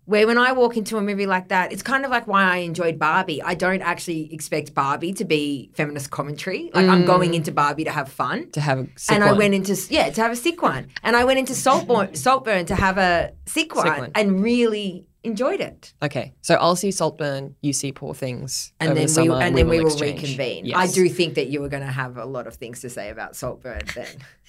[0.06, 2.58] Where when I walk into a movie like that, it's kind of like why I
[2.58, 3.41] enjoyed Barbie.
[3.41, 6.69] I don't actually expect Barbie to be feminist commentary.
[6.74, 7.36] Like I'm going mm.
[7.36, 8.52] into Barbie to have fun.
[8.52, 9.39] To have a sick and I one.
[9.39, 12.76] went into yeah to have a sick one, and I went into Saltburn, Saltburn to
[12.76, 14.12] have a sick one, one.
[14.13, 15.93] and really enjoyed it.
[16.04, 17.56] Okay, so I'll see Saltburn.
[17.62, 18.74] You see Poor Things.
[18.80, 20.21] And then the we and then we will exchange.
[20.21, 20.65] reconvene.
[20.65, 20.78] Yes.
[20.78, 23.10] I do think that you were going to have a lot of things to say
[23.10, 23.82] about Saltburn.
[23.95, 24.08] Then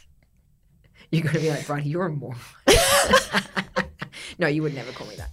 [1.11, 2.39] you're going to be like, Bridie, you're a moron.
[4.39, 5.31] no, you would never call me that.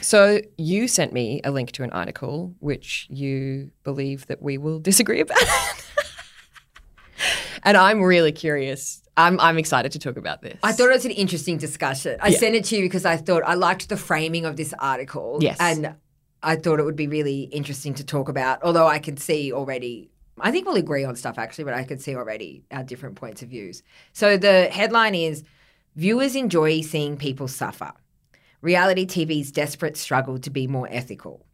[0.00, 4.78] So you sent me a link to an article which you believe that we will
[4.78, 5.38] disagree about.
[7.64, 9.00] and I'm really curious.
[9.16, 10.58] I'm I'm excited to talk about this.
[10.62, 12.18] I thought it was an interesting discussion.
[12.20, 12.38] I Yeah.
[12.38, 15.38] sent it to you because I thought I liked the framing of this article.
[15.40, 15.56] Yes.
[15.60, 15.94] And
[16.42, 20.10] I thought it would be really interesting to talk about, although I can see already.
[20.40, 23.42] I think we'll agree on stuff actually, but I could see already our different points
[23.42, 23.82] of views.
[24.12, 25.44] So the headline is
[25.96, 27.92] Viewers enjoy seeing people suffer.
[28.60, 31.46] Reality TV's desperate struggle to be more ethical.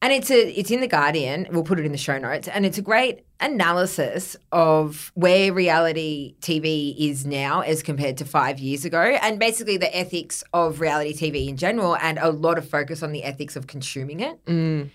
[0.00, 1.46] And it's a it's in the Guardian.
[1.50, 6.34] We'll put it in the show notes, and it's a great analysis of where reality
[6.40, 11.14] TV is now as compared to five years ago, and basically the ethics of reality
[11.14, 14.90] TV in general, and a lot of focus on the ethics of consuming it Mm.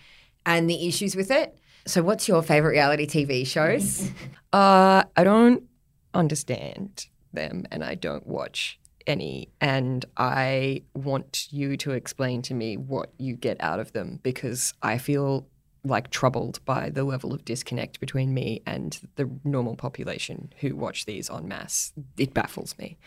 [0.47, 1.57] and the issues with it.
[1.85, 4.11] So, what's your favorite reality TV shows?
[4.51, 5.61] Uh, I don't
[6.15, 9.49] understand them and I don't watch any.
[9.61, 14.73] And I want you to explain to me what you get out of them because
[14.81, 15.47] I feel
[15.83, 21.05] like troubled by the level of disconnect between me and the normal population who watch
[21.05, 21.93] these en masse.
[22.17, 22.97] It baffles me.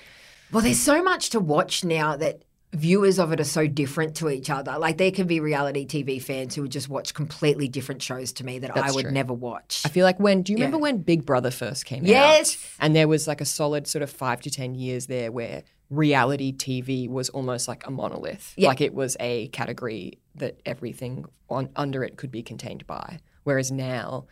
[0.51, 4.31] Well, there's so much to watch now that viewers of it are so different to
[4.31, 4.79] each other.
[4.79, 8.45] Like there can be reality TV fans who would just watch completely different shows to
[8.45, 9.11] me that I would true.
[9.13, 9.83] never watch.
[9.85, 10.65] I feel like when, do you Yeah.
[10.67, 12.09] remember when Big Brother first came out?
[12.09, 12.57] Yes.
[12.81, 16.53] And there was like a solid sort of five to 10 years there where reality
[16.53, 18.55] TV was almost like a monolith.
[18.57, 18.69] Yeah.
[18.69, 23.19] Like it was a category that everything on under it could be contained by.
[23.45, 24.25] Whereas now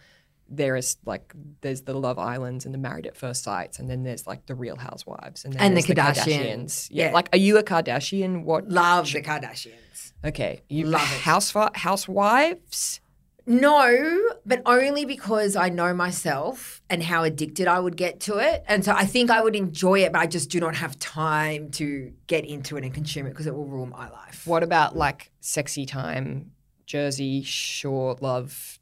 [0.50, 4.02] there is like there's the Love Islands and the Married at First Sights, and then
[4.02, 6.88] there's like the Real Housewives and then And the there's Kardashians.
[6.90, 7.06] Yeah.
[7.06, 7.12] Yeah.
[7.12, 8.44] Like, are you a Kardashian?
[8.44, 8.68] What?
[8.68, 10.12] Love the Kardashians.
[10.24, 10.62] Okay.
[10.68, 11.02] You Love.
[11.02, 13.00] House housewives.
[13.46, 18.62] No, but only because I know myself and how addicted I would get to it.
[18.68, 21.70] And so I think I would enjoy it, but I just do not have time
[21.72, 24.46] to get into it and consume it because it will ruin my life.
[24.46, 26.52] What about like sexy time,
[26.86, 28.78] Jersey Shore love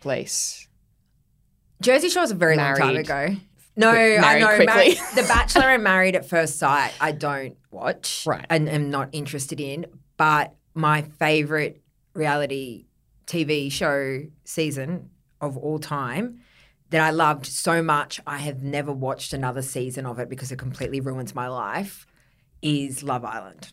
[0.00, 0.68] place?
[1.80, 3.36] Jersey Shore was a very long time ago.
[3.76, 4.56] No, Quick- I know.
[5.14, 8.24] The Bachelor and Married at First Sight, I don't watch.
[8.26, 8.44] Right.
[8.50, 9.86] And am not interested in.
[10.16, 11.80] But my favorite
[12.14, 12.86] reality
[13.26, 16.40] TV show season of all time
[16.90, 20.58] that I loved so much, I have never watched another season of it because it
[20.58, 22.06] completely ruins my life,
[22.60, 23.72] is Love Island.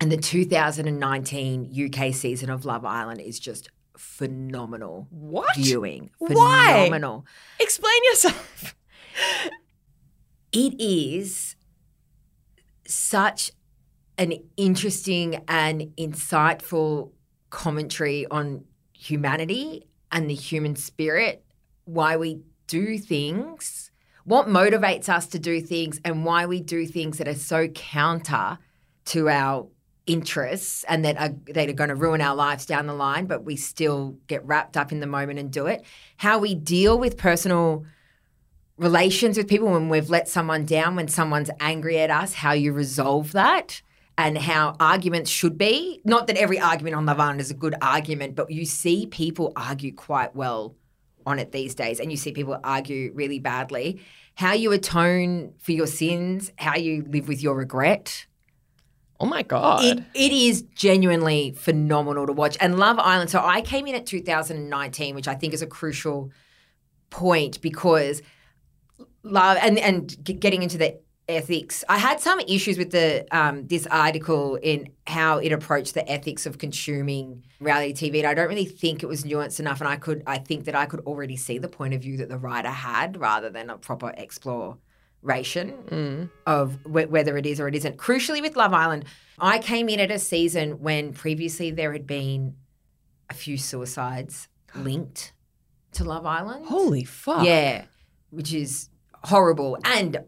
[0.00, 5.56] And the 2019 UK season of Love Island is just phenomenal What?
[5.56, 6.10] viewing.
[6.18, 6.72] Why?
[6.86, 7.26] Phenomenal.
[7.60, 8.74] Explain yourself.
[10.52, 11.56] it is
[12.86, 13.52] such
[14.18, 17.10] an interesting and insightful
[17.50, 21.44] commentary on humanity and the human spirit,
[21.84, 23.90] why we do things,
[24.24, 28.58] what motivates us to do things, and why we do things that are so counter
[29.06, 29.66] to our
[30.06, 33.44] interests and that are that are going to ruin our lives down the line, but
[33.44, 35.82] we still get wrapped up in the moment and do it.
[36.18, 37.84] How we deal with personal
[38.76, 42.72] relations with people when we've let someone down, when someone's angry at us, how you
[42.72, 43.82] resolve that.
[44.16, 46.00] And how arguments should be.
[46.04, 49.52] Not that every argument on Love Island is a good argument, but you see people
[49.56, 50.76] argue quite well
[51.26, 54.00] on it these days, and you see people argue really badly.
[54.36, 58.26] How you atone for your sins, how you live with your regret.
[59.24, 59.82] Oh my god.
[59.82, 62.58] It, it is genuinely phenomenal to watch.
[62.60, 63.30] And Love Island.
[63.30, 66.30] So I came in at 2019, which I think is a crucial
[67.08, 68.20] point because
[69.22, 71.84] love and and getting into the ethics.
[71.88, 76.44] I had some issues with the um, this article in how it approached the ethics
[76.44, 79.80] of consuming reality TV, and I don't really think it was nuanced enough.
[79.80, 82.28] And I could I think that I could already see the point of view that
[82.28, 84.12] the writer had rather than a proper
[85.24, 86.30] exploration Mm.
[86.46, 87.96] of wh- whether it is or it isn't.
[87.96, 89.04] Crucially, with Love Island,
[89.38, 92.54] I came in at a season when previously there had been
[93.30, 95.32] a few suicides linked
[95.92, 96.66] to Love Island.
[96.66, 97.44] Holy fuck.
[97.44, 97.84] Yeah,
[98.30, 98.88] which is
[99.24, 100.18] horrible and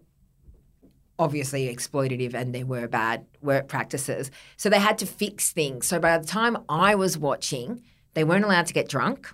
[1.19, 4.31] obviously exploitative, and there were bad work practices.
[4.57, 5.87] So they had to fix things.
[5.87, 7.83] So by the time I was watching,
[8.15, 9.33] they weren't allowed to get drunk.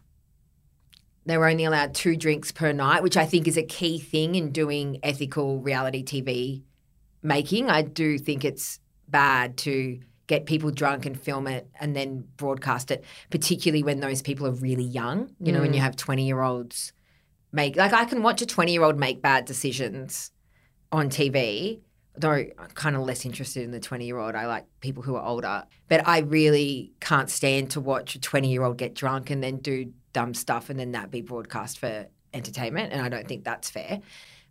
[1.24, 4.34] They were only allowed two drinks per night, which I think is a key thing
[4.34, 6.62] in doing ethical reality TV
[7.22, 7.70] making.
[7.70, 12.90] I do think it's bad to get people drunk and film it and then broadcast
[12.90, 15.30] it, particularly when those people are really young.
[15.40, 15.84] You know, when you mm.
[15.84, 16.92] have 20 year olds
[17.52, 20.32] make, like, I can watch a 20 year old make bad decisions
[20.90, 21.80] on TV.
[22.14, 24.34] Though I'm kind of less interested in the 20 year old.
[24.34, 25.64] I like people who are older.
[25.88, 29.58] But I really can't stand to watch a 20 year old get drunk and then
[29.58, 32.92] do dumb stuff and then that be broadcast for entertainment.
[32.92, 34.00] And I don't think that's fair.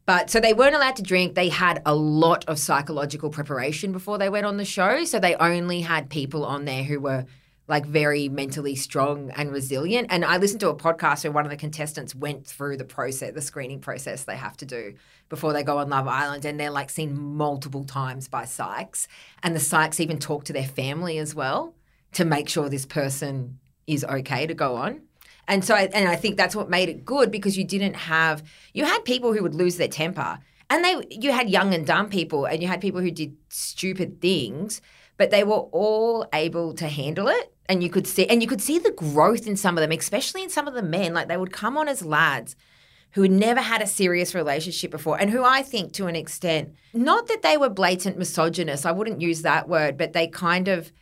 [0.06, 1.36] But so they weren't allowed to drink.
[1.36, 5.06] They had a lot of psychological preparation before they went on the show.
[5.06, 7.26] So they only had people on there who were
[7.68, 10.08] like very mentally strong and resilient.
[10.10, 13.34] And I listened to a podcast where one of the contestants went through the process,
[13.34, 14.96] the screening process they have to do
[15.30, 16.44] before they go on Love Island.
[16.44, 19.08] And they're like seen multiple times by psychs.
[19.44, 21.76] And the psychs even talk to their family as well
[22.14, 25.04] to make sure this person is okay to go on.
[25.52, 28.42] And so, I, and I think that's what made it good because you didn't have,
[28.74, 30.40] you had people who would lose their temper.
[30.70, 34.22] And they, you had young and dumb people, and you had people who did stupid
[34.22, 34.80] things,
[35.18, 37.54] but they were all able to handle it.
[37.68, 40.42] And you could see, and you could see the growth in some of them, especially
[40.42, 41.14] in some of the men.
[41.14, 42.56] Like they would come on as lads
[43.12, 46.76] who had never had a serious relationship before, and who I think, to an extent,
[46.94, 50.94] not that they were blatant misogynists, I wouldn't use that word, but they kind of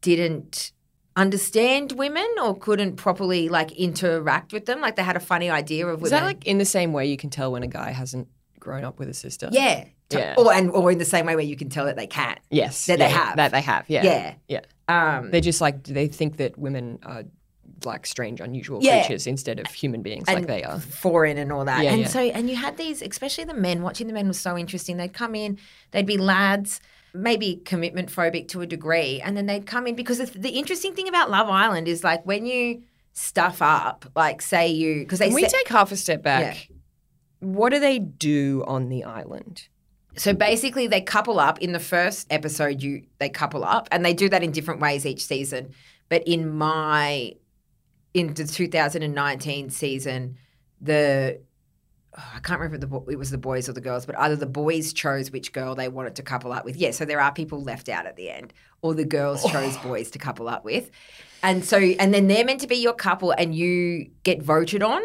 [0.00, 0.72] didn't
[1.16, 4.80] understand women or couldn't properly like interact with them.
[4.80, 6.04] Like they had a funny idea of women.
[6.04, 8.28] Is that like in the same way you can tell when a guy hasn't
[8.60, 9.48] grown up with a sister?
[9.52, 9.84] yeah.
[10.10, 10.36] Yeah.
[10.38, 12.38] Or and or in the same way where you can tell that they can't.
[12.48, 12.86] Yes.
[12.86, 13.34] That they have.
[13.36, 13.86] That they have.
[13.88, 14.04] Yeah.
[14.04, 14.34] Yeah.
[14.46, 14.60] Yeah.
[15.16, 17.24] Um They just like they think that women are
[17.84, 19.00] like strange, unusual Yeah.
[19.00, 20.78] creatures instead of human beings and like they are.
[20.78, 21.82] foreign and all that.
[21.82, 22.06] Yeah, and yeah.
[22.06, 24.96] so and you had these, especially the men, watching the men was so interesting.
[24.96, 25.58] They'd come in,
[25.90, 26.80] they'd be lads,
[27.16, 30.94] maybe commitment phobic to a degree, and then they'd come in because the, the interesting
[30.94, 35.26] thing about Love Island is like when you stuff up, like say you because they
[35.26, 36.68] Can we take half a step back?
[37.40, 39.68] What do they do on the island?
[40.16, 42.82] So basically, they couple up in the first episode.
[42.82, 45.72] You they couple up, and they do that in different ways each season.
[46.08, 47.32] But in my
[48.14, 50.36] in the 2019 season,
[50.80, 51.40] the
[52.18, 54.46] oh, I can't remember the, it was the boys or the girls, but either the
[54.46, 56.76] boys chose which girl they wanted to couple up with.
[56.76, 58.52] Yeah, so there are people left out at the end,
[58.82, 59.48] or the girls oh.
[59.48, 60.90] chose boys to couple up with.
[61.42, 65.02] And so, and then they're meant to be your couple, and you get voted on.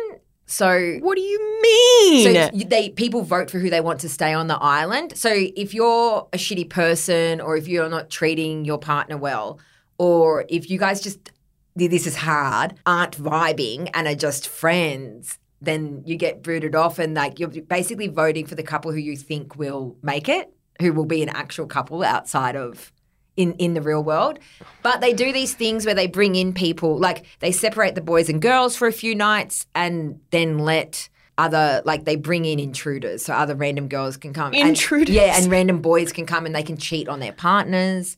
[0.47, 2.51] So What do you mean?
[2.51, 5.18] so they people vote for who they want to stay on the island.
[5.18, 9.59] So if you're a shitty person, or if you're not treating your partner well,
[9.97, 11.32] or if you guys just
[11.76, 17.14] this is hard, aren't vibing and are just friends, then you get booted off, and
[17.14, 20.51] like you're basically voting for the couple who you think will make it,
[20.82, 22.91] who will be an actual couple outside of.
[23.38, 24.39] In, in the real world,
[24.84, 28.28] but they do these things where they bring in people, like they separate the boys
[28.28, 31.07] and girls for a few nights, and then let
[31.38, 35.16] other like they bring in intruders so other random girls can come And- Intruders?
[35.16, 38.18] yeah and random boys can come and they can cheat on their partners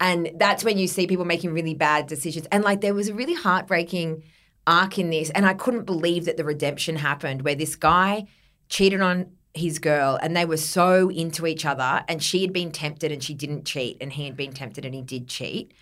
[0.00, 3.14] and that's when you see people making really bad decisions and like there was a
[3.14, 4.24] really heartbreaking
[4.66, 8.26] arc in this and i couldn't believe that the redemption happened where this guy
[8.68, 12.72] cheated on his girl and they were so into each other and she had been
[12.72, 15.72] tempted and she didn't cheat and he had been tempted and he did cheat.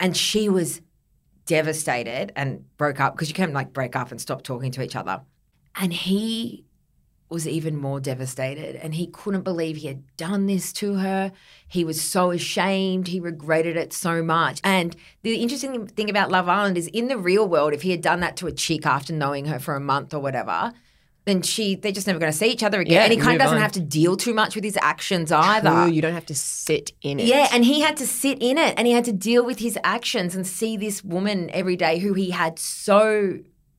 [0.00, 0.80] And she was
[1.44, 4.96] devastated and broke up because you can't like break up and stop talking to each
[4.96, 5.20] other.
[5.76, 6.64] And he
[7.32, 11.32] was even more devastated and he couldn't believe he had done this to her.
[11.66, 13.08] He was so ashamed.
[13.08, 14.60] He regretted it so much.
[14.62, 18.02] And the interesting thing about Love Island is in the real world, if he had
[18.02, 20.72] done that to a chick after knowing her for a month or whatever,
[21.24, 22.94] then she they're just never going to see each other again.
[22.94, 23.62] Yeah, and he kind of doesn't on.
[23.62, 25.70] have to deal too much with his actions either.
[25.70, 27.26] True, you don't have to sit in it.
[27.26, 29.78] Yeah, and he had to sit in it and he had to deal with his
[29.84, 33.38] actions and see this woman every day who he had so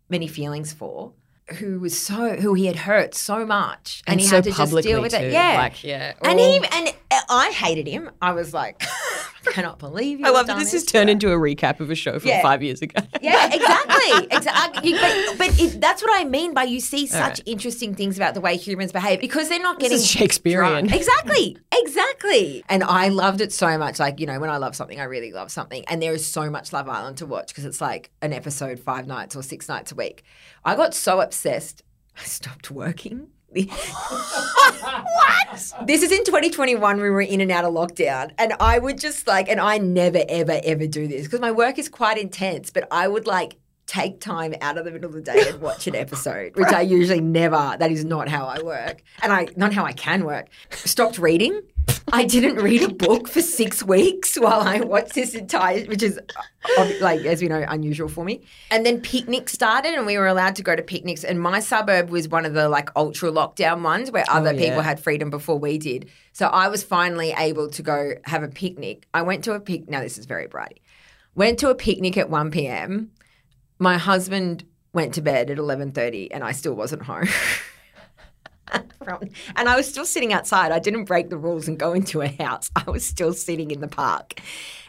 [0.09, 1.11] many feelings for,
[1.59, 4.75] who was so who he had hurt so much, and, he so had to just
[4.81, 5.17] deal with too.
[5.17, 5.31] it.
[5.33, 6.13] Yeah, Like, yeah.
[6.21, 6.93] and he and
[7.30, 8.09] I hated him.
[8.22, 10.26] I was like, I cannot believe you.
[10.26, 12.41] I love that this has turned into a recap of a show from Yeah.
[12.41, 13.01] five years ago.
[13.22, 14.28] yeah, exactly.
[14.32, 14.93] exactly.
[14.93, 17.41] But, but it, that's what I mean by you see such right.
[17.45, 20.88] interesting things about the way humans behave because they're not getting Shakespearean.
[20.88, 20.95] drunk.
[20.95, 21.57] Exactly.
[21.72, 22.64] Exactly.
[22.70, 23.99] And I loved it so much.
[23.99, 25.84] Like, you know, when I love something, I really love something.
[25.88, 29.07] And there is so much Love Island to watch because it's like an episode five
[29.07, 30.24] nights or six nights a week.
[30.66, 31.84] I got so obsessed,
[32.20, 33.28] I stopped working.
[33.61, 35.73] What?
[35.85, 36.97] This is in 2021.
[36.97, 38.31] We were in and out of lockdown.
[38.37, 41.77] And I would just like, and I never, ever, ever do this because my work
[41.77, 45.21] is quite intense, but I would like take time out of the middle of the
[45.21, 49.03] day and watch an episode, which I usually never, that is not how I work.
[49.21, 50.47] And I, not how I can work.
[50.71, 51.61] Stopped reading.
[52.14, 56.20] I didn't read a book for six weeks while I watched this entire, which is
[57.01, 58.43] like, as we know, unusual for me.
[58.70, 61.24] And then picnics started, and we were allowed to go to picnics.
[61.24, 64.70] And my suburb was one of the like ultra lockdown ones where other oh, yeah.
[64.70, 66.07] people had freedom before we did.
[66.34, 69.07] So I was finally able to go have a picnic.
[69.16, 69.89] I went to a pic.
[69.89, 70.82] Now this is very bratty.
[71.34, 73.09] Went to a picnic at one p.m.
[73.80, 77.28] My husband went to bed at eleven thirty, and I still wasn't home.
[79.03, 80.71] From, and I was still sitting outside.
[80.71, 82.69] I didn't break the rules and go into a house.
[82.76, 84.39] I was still sitting in the park.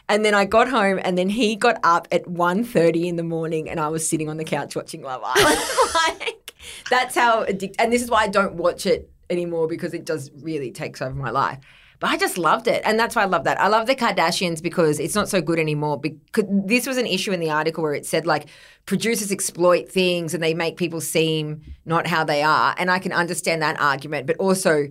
[0.07, 3.69] And then I got home and then he got up at 1.30 in the morning
[3.69, 5.59] and I was sitting on the couch watching Love Island.
[5.95, 6.53] like
[6.89, 10.31] that's how addicted and this is why I don't watch it anymore because it just
[10.41, 11.59] really takes over my life.
[11.99, 12.81] But I just loved it.
[12.85, 13.59] And that's why I love that.
[13.59, 15.99] I love the Kardashians because it's not so good anymore.
[15.99, 18.47] Because this was an issue in the article where it said like
[18.85, 22.75] producers exploit things and they make people seem not how they are.
[22.77, 24.27] And I can understand that argument.
[24.27, 24.87] But also,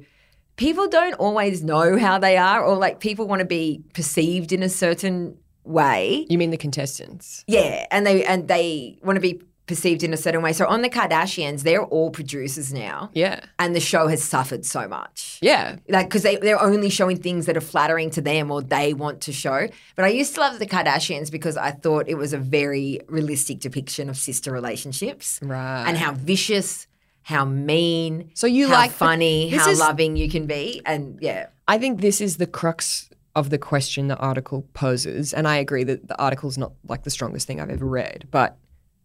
[0.56, 4.62] people don't always know how they are or like people want to be perceived in
[4.62, 6.26] a certain way.
[6.28, 7.44] You mean the contestants?
[7.46, 10.52] Yeah, and they and they want to be perceived in a certain way.
[10.52, 13.10] So on the Kardashians, they're all producers now.
[13.14, 13.40] Yeah.
[13.58, 15.76] And the show has suffered so much Yeah.
[15.88, 19.22] like because they, they're only showing things that are flattering to them or they want
[19.22, 22.38] to show but i used to love the kardashians because i thought it was a
[22.38, 25.84] very realistic depiction of sister relationships Right.
[25.88, 26.86] and how vicious
[27.22, 31.18] how mean So you how like funny this how is- loving you can be and
[31.22, 35.32] yeah I think this is the crux of the question the article poses.
[35.32, 38.28] And I agree that the article's not like the strongest thing I've ever read.
[38.30, 38.58] But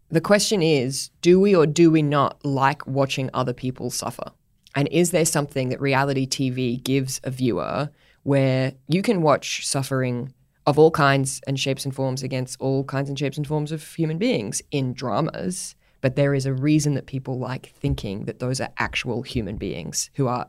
[0.09, 4.31] the question is do we or do we not like watching other people suffer?
[4.75, 7.89] And is there something that reality TV gives a viewer
[8.23, 10.33] where you can watch suffering
[10.65, 13.83] of all kinds and shapes and forms against all kinds and shapes and forms of
[13.95, 15.75] human beings in dramas?
[16.01, 20.09] But there is a reason that people like thinking that those are actual human beings
[20.15, 20.47] who are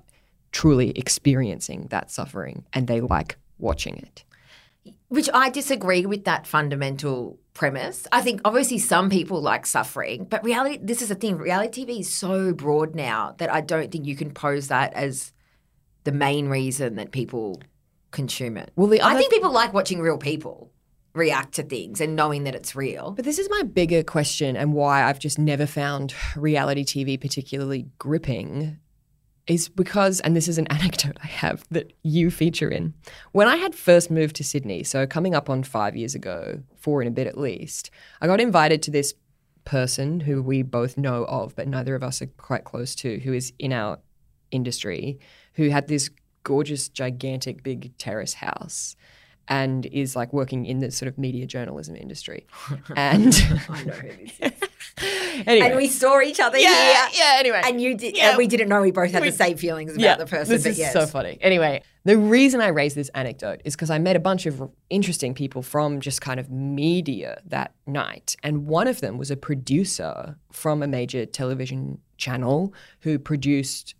[0.52, 4.24] truly experiencing that suffering and they like watching it.
[5.10, 10.42] Which i disagree with that fundamental premise i think obviously some people like suffering but
[10.42, 14.06] reality this is the thing reality tv is so broad now that i don't think
[14.06, 15.32] you can pose that as
[16.04, 17.60] the main reason that people
[18.10, 20.72] consume it Well, the I think people like watching real people.
[21.14, 23.10] react to things and knowing that it's real.
[23.10, 27.86] But this is my bigger question and why I've just never found reality TV particularly
[27.98, 28.78] gripping
[29.50, 32.94] is because, and this is an anecdote I have that you feature in.
[33.32, 37.00] When I had first moved to Sydney, so coming up on five years ago, four
[37.00, 37.90] and a bit at least,
[38.20, 39.12] I got invited to this
[39.64, 43.32] person who we both know of, but neither of us are quite close to, who
[43.32, 43.98] is in our
[44.52, 45.18] industry,
[45.54, 46.10] who had this
[46.44, 48.94] gorgeous, gigantic, big terrace house
[49.50, 52.46] and is like working in the sort of media journalism industry.
[52.96, 53.34] And
[53.68, 54.68] I know who this is.
[55.46, 57.08] anyway, And we saw each other yeah, here.
[57.14, 57.36] yeah.
[57.38, 58.30] Anyway, And you did, Yeah.
[58.30, 60.54] and we didn't know we both had We- the same feelings about the person.
[60.54, 60.92] This but is yes.
[60.92, 61.38] so funny.
[61.40, 65.34] Anyway, the reason I raise this anecdote is because I met a bunch of interesting
[65.34, 68.36] people from just kind of media that night.
[68.42, 73.94] And one of them was a producer from a major television channel who produced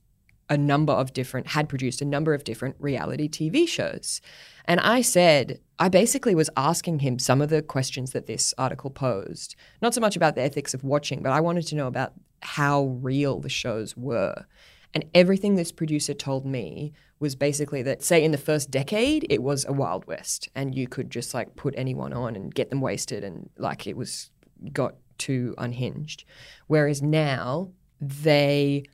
[0.51, 4.20] a number of different, had produced a number of different reality TV shows.
[4.64, 8.90] And I said, I basically was asking him some of the questions that this article
[8.90, 12.12] posed, not so much about the ethics of watching, but I wanted to know about
[12.42, 14.44] how real the shows were.
[14.92, 19.42] And everything this producer told me was basically that, say, in the first decade, it
[19.42, 22.80] was a Wild West and you could just like put anyone on and get them
[22.80, 24.30] wasted and like it was
[24.72, 26.24] got too unhinged.
[26.66, 27.70] Whereas now,
[28.01, 28.84] they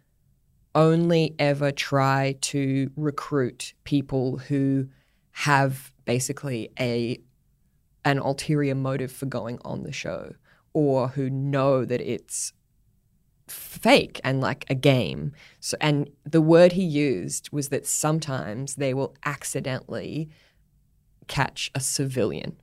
[0.76, 4.86] only ever try to recruit people who
[5.32, 7.18] have basically a
[8.04, 10.32] an ulterior motive for going on the show
[10.72, 12.52] or who know that it's
[13.48, 15.32] fake and like a game.
[15.58, 20.28] So and the word he used was that sometimes they will accidentally
[21.26, 22.56] catch a civilian.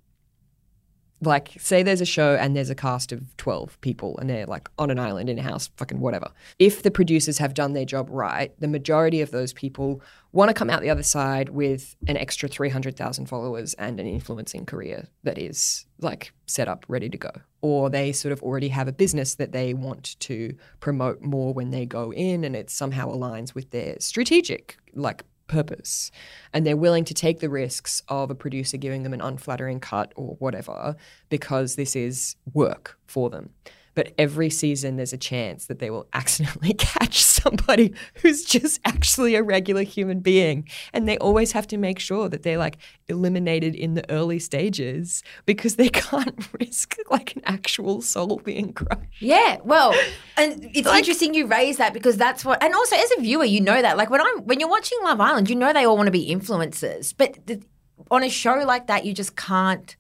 [1.25, 4.69] Like say there's a show and there's a cast of 12 people and they're like
[4.77, 6.29] on an island in a house fucking whatever.
[6.59, 10.01] If the producers have done their job right, the majority of those people
[10.31, 14.65] want to come out the other side with an extra 300,000 followers and an influencing
[14.65, 17.31] career that is like set up ready to go.
[17.61, 21.69] Or they sort of already have a business that they want to promote more when
[21.69, 26.11] they go in and it somehow aligns with their strategic like purpose.
[26.51, 30.11] And they're willing to take the risks of a producer giving them an unflattering cut
[30.15, 30.95] or whatever
[31.29, 33.51] because this is work for them.
[33.95, 39.35] But every season, there's a chance that they will accidentally catch somebody who's just actually
[39.35, 40.67] a regular human being.
[40.93, 42.77] And they always have to make sure that they're like
[43.07, 49.21] eliminated in the early stages because they can't risk like an actual soul being crushed.
[49.21, 49.93] Yeah, well,
[50.37, 53.45] and it's Like- interesting you raise that because that's what, and also as a viewer,
[53.45, 53.97] you know that.
[53.97, 56.29] Like when I'm when you're watching Love Island, you know they all want to be
[56.33, 57.61] influencers, but the,
[58.09, 59.95] on a show like that, you just can't.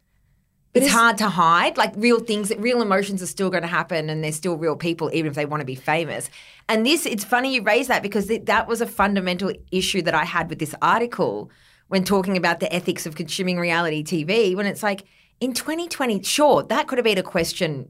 [0.73, 1.77] It's it's- hard to hide.
[1.77, 5.09] Like real things, real emotions are still going to happen, and they're still real people,
[5.13, 6.29] even if they want to be famous.
[6.67, 10.15] And this, it's funny you raise that because it, that was a fundamental issue that
[10.15, 11.51] I had with this article
[11.89, 14.55] when talking about the ethics of consuming reality TV.
[14.55, 15.03] When it's like
[15.39, 17.89] in 2020, sure, that could have been a question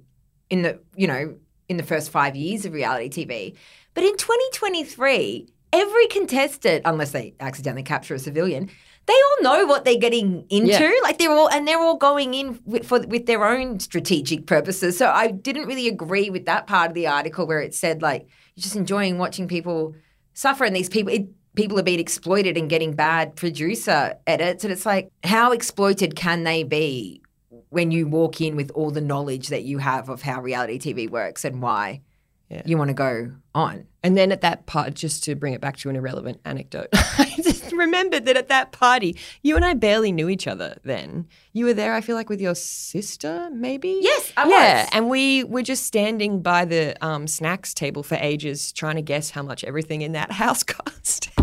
[0.49, 1.35] in the you know
[1.69, 3.55] in the first five years of reality TV.
[3.93, 8.69] But in 2023, every contestant, unless they accidentally capture a civilian,
[9.05, 10.71] they all know what they're getting into.
[10.71, 10.93] Yeah.
[11.03, 14.97] Like they're all and they're all going in with, for with their own strategic purposes.
[14.97, 18.27] So I didn't really agree with that part of the article where it said like
[18.55, 19.95] you're just enjoying watching people
[20.33, 21.13] suffer, and these people.
[21.13, 24.63] It, People are being exploited and getting bad producer edits.
[24.63, 27.21] And it's like, how exploited can they be
[27.69, 31.07] when you walk in with all the knowledge that you have of how reality TV
[31.07, 32.01] works and why
[32.49, 32.61] Yeah.
[32.65, 33.87] you want to go on.
[34.03, 37.33] And then at that part, just to bring it back to an irrelevant anecdote, I
[37.41, 41.27] just remembered that at that party, you and I barely knew each other then.
[41.53, 43.97] You were there, I feel like, with your sister, maybe?
[44.01, 44.89] Yes, I yeah, was.
[44.91, 49.31] and we were just standing by the um, snacks table for ages trying to guess
[49.31, 51.29] how much everything in that house cost.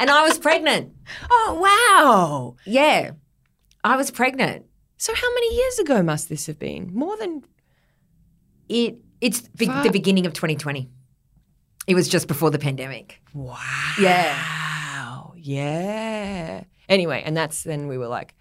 [0.00, 0.94] And I was pregnant.
[1.30, 2.56] oh, wow.
[2.64, 3.10] Yeah,
[3.84, 4.64] I was pregnant.
[4.96, 6.94] So how many years ago must this have been?
[6.94, 7.42] More than
[8.70, 10.88] It it's be- the beginning of 2020.
[11.86, 13.20] It was just before the pandemic.
[13.34, 13.56] Wow.
[14.00, 14.36] Yeah.
[14.36, 15.32] Wow.
[15.36, 16.64] Yeah.
[16.88, 18.34] Anyway, and that's then we were like,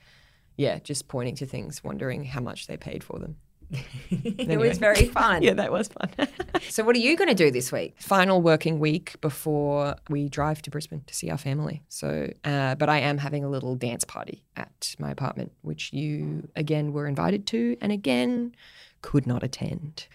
[0.58, 3.38] yeah, just pointing to things, wondering how much they paid for them.
[4.12, 4.68] It Anyway.
[4.70, 5.42] was very fun.
[5.48, 6.10] Yeah, that was fun.
[6.70, 7.96] So what are you going to do this week?
[8.00, 11.82] Final working week before we drive to Brisbane to see our family.
[11.90, 16.48] So, uh, but I am having a little dance party at my apartment, which you
[16.56, 18.54] again were invited to, and again
[19.02, 20.08] could not attend.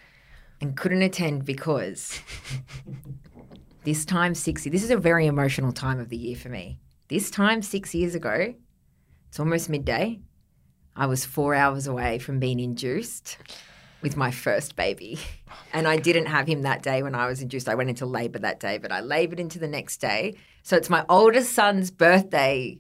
[0.61, 2.21] And couldn't attend because
[3.85, 4.71] this time 60.
[4.71, 6.81] This is a very emotional time of the year for me.
[7.09, 8.55] This time 6 years ago,
[9.29, 10.21] it's almost midday.
[10.95, 13.37] I was 4 hours away from being induced
[14.03, 15.19] with my first baby.
[15.73, 17.69] And I didn't have him that day when I was induced.
[17.69, 20.37] I went into labor that day, but I labored into the next day.
[20.63, 22.79] So it's my oldest son's birthday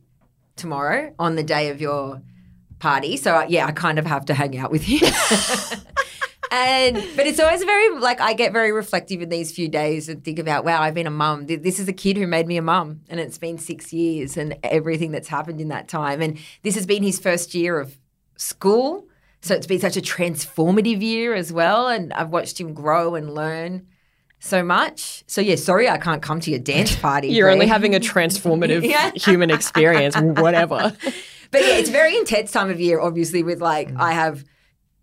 [0.56, 2.22] tomorrow on the day of your
[2.78, 3.16] party.
[3.16, 5.00] So uh, yeah, I kind of have to hang out with him.
[6.50, 10.22] and but it's always very like I get very reflective in these few days and
[10.24, 11.46] think about wow, I've been a mum.
[11.46, 14.56] This is a kid who made me a mum, and it's been six years and
[14.62, 16.20] everything that's happened in that time.
[16.22, 17.98] And this has been his first year of
[18.36, 19.06] school,
[19.40, 21.88] so it's been such a transformative year as well.
[21.88, 23.86] And I've watched him grow and learn
[24.38, 25.24] so much.
[25.26, 27.28] So yeah, sorry I can't come to your dance party.
[27.28, 29.10] You're only having a transformative Yeah.
[29.14, 30.94] human experience, whatever.
[31.52, 34.00] But yeah, it's a very intense time of year, obviously, with like, Mm.
[34.00, 34.44] I have,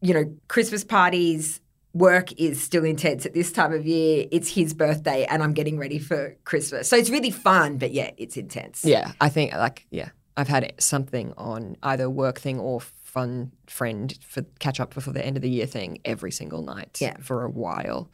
[0.03, 1.59] you know, Christmas parties.
[1.95, 4.25] Work is still intense at this time of year.
[4.31, 6.89] It's his birthday, and I'm getting ready for Christmas.
[6.89, 8.83] So it's really fun, but yeah, it's intense.
[8.83, 14.17] Yeah, I think like yeah, I've had something on either work thing or fun friend
[14.27, 16.97] for catch up before the end of the year thing every single night.
[16.99, 17.17] Yeah.
[17.21, 18.09] for a while.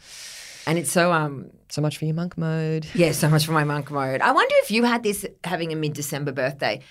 [0.68, 2.86] And it's so, um, So much for your monk mode.
[2.94, 4.20] yeah, so much for my monk mode.
[4.20, 6.82] I wonder if you had this having a mid December birthday.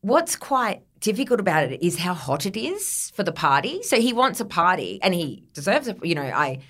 [0.00, 3.82] What's quite difficult about it is how hot it is for the party.
[3.82, 6.04] So he wants a party and he deserves it.
[6.04, 6.60] You know, I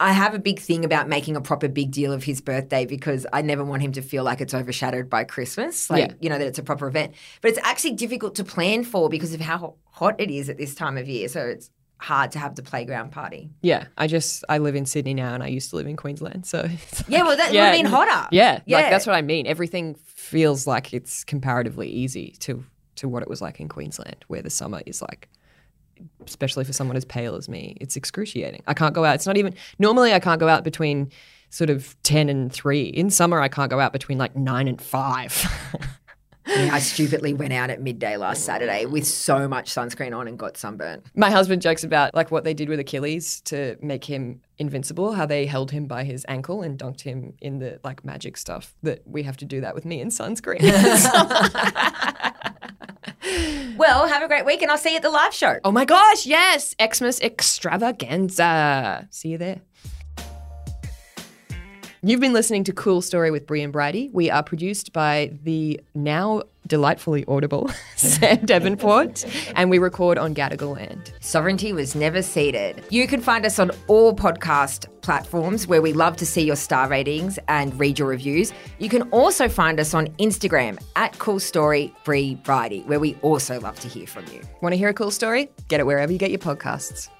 [0.00, 3.24] I have a big thing about making a proper big deal of his birthday because
[3.32, 5.88] I never want him to feel like it's overshadowed by Christmas.
[5.88, 6.14] Like, Yeah.
[6.20, 7.14] you know, that it's a proper event.
[7.40, 10.74] But it's actually difficult to plan for because of how hot it is at this
[10.74, 11.28] time of year.
[11.28, 11.70] So it's
[12.02, 13.48] hard to have the playground party.
[13.62, 16.44] Yeah, I just I live in Sydney now, and I used to live in Queensland,
[16.46, 18.28] so it's Yeah, well, that would Yeah, have been hotter.
[18.32, 18.76] yeah, Yeah.
[18.78, 19.46] like that's what I mean.
[19.46, 22.64] Everything feels like it's comparatively easy to
[22.96, 25.28] to what it was like in Queensland, where the summer is like,
[26.26, 28.62] especially for someone as pale as me, it's excruciating.
[28.66, 29.14] I can't go out.
[29.14, 31.10] It's not even normally I can't go out between
[31.50, 32.84] sort of ten and three.
[32.84, 35.32] In summer, I can't go out between like nine and five.
[36.46, 40.56] I stupidly went out at midday last Saturday with so much sunscreen on and got
[40.56, 41.04] sunburnt.
[41.14, 45.26] My husband jokes about like what they did with Achilles to make him invincible, how
[45.26, 49.02] they held him by his ankle and dunked him in the like magic stuff that
[49.06, 50.60] we have to do that with me in sunscreen.
[53.76, 55.58] Well, have a great week and I'll see you at the live show.
[55.64, 59.08] oh my gosh, yes, Xmas extravaganza.
[59.10, 59.62] See you there.
[62.04, 64.10] You've been listening to Cool Story with Bri and Bridie.
[64.12, 69.24] We are produced by the now delightfully audible Sam Davenport,
[69.54, 71.12] and we record on Gadigal Land.
[71.20, 72.82] Sovereignty was never ceded.
[72.90, 76.88] You can find us on all podcast platforms where we love to see your star
[76.88, 78.52] ratings and read your reviews.
[78.80, 83.60] You can also find us on Instagram at Cool Story Bri Bridie, where we also
[83.60, 84.40] love to hear from you.
[84.60, 85.50] Want to hear a cool story?
[85.68, 87.10] Get it wherever you get your podcasts.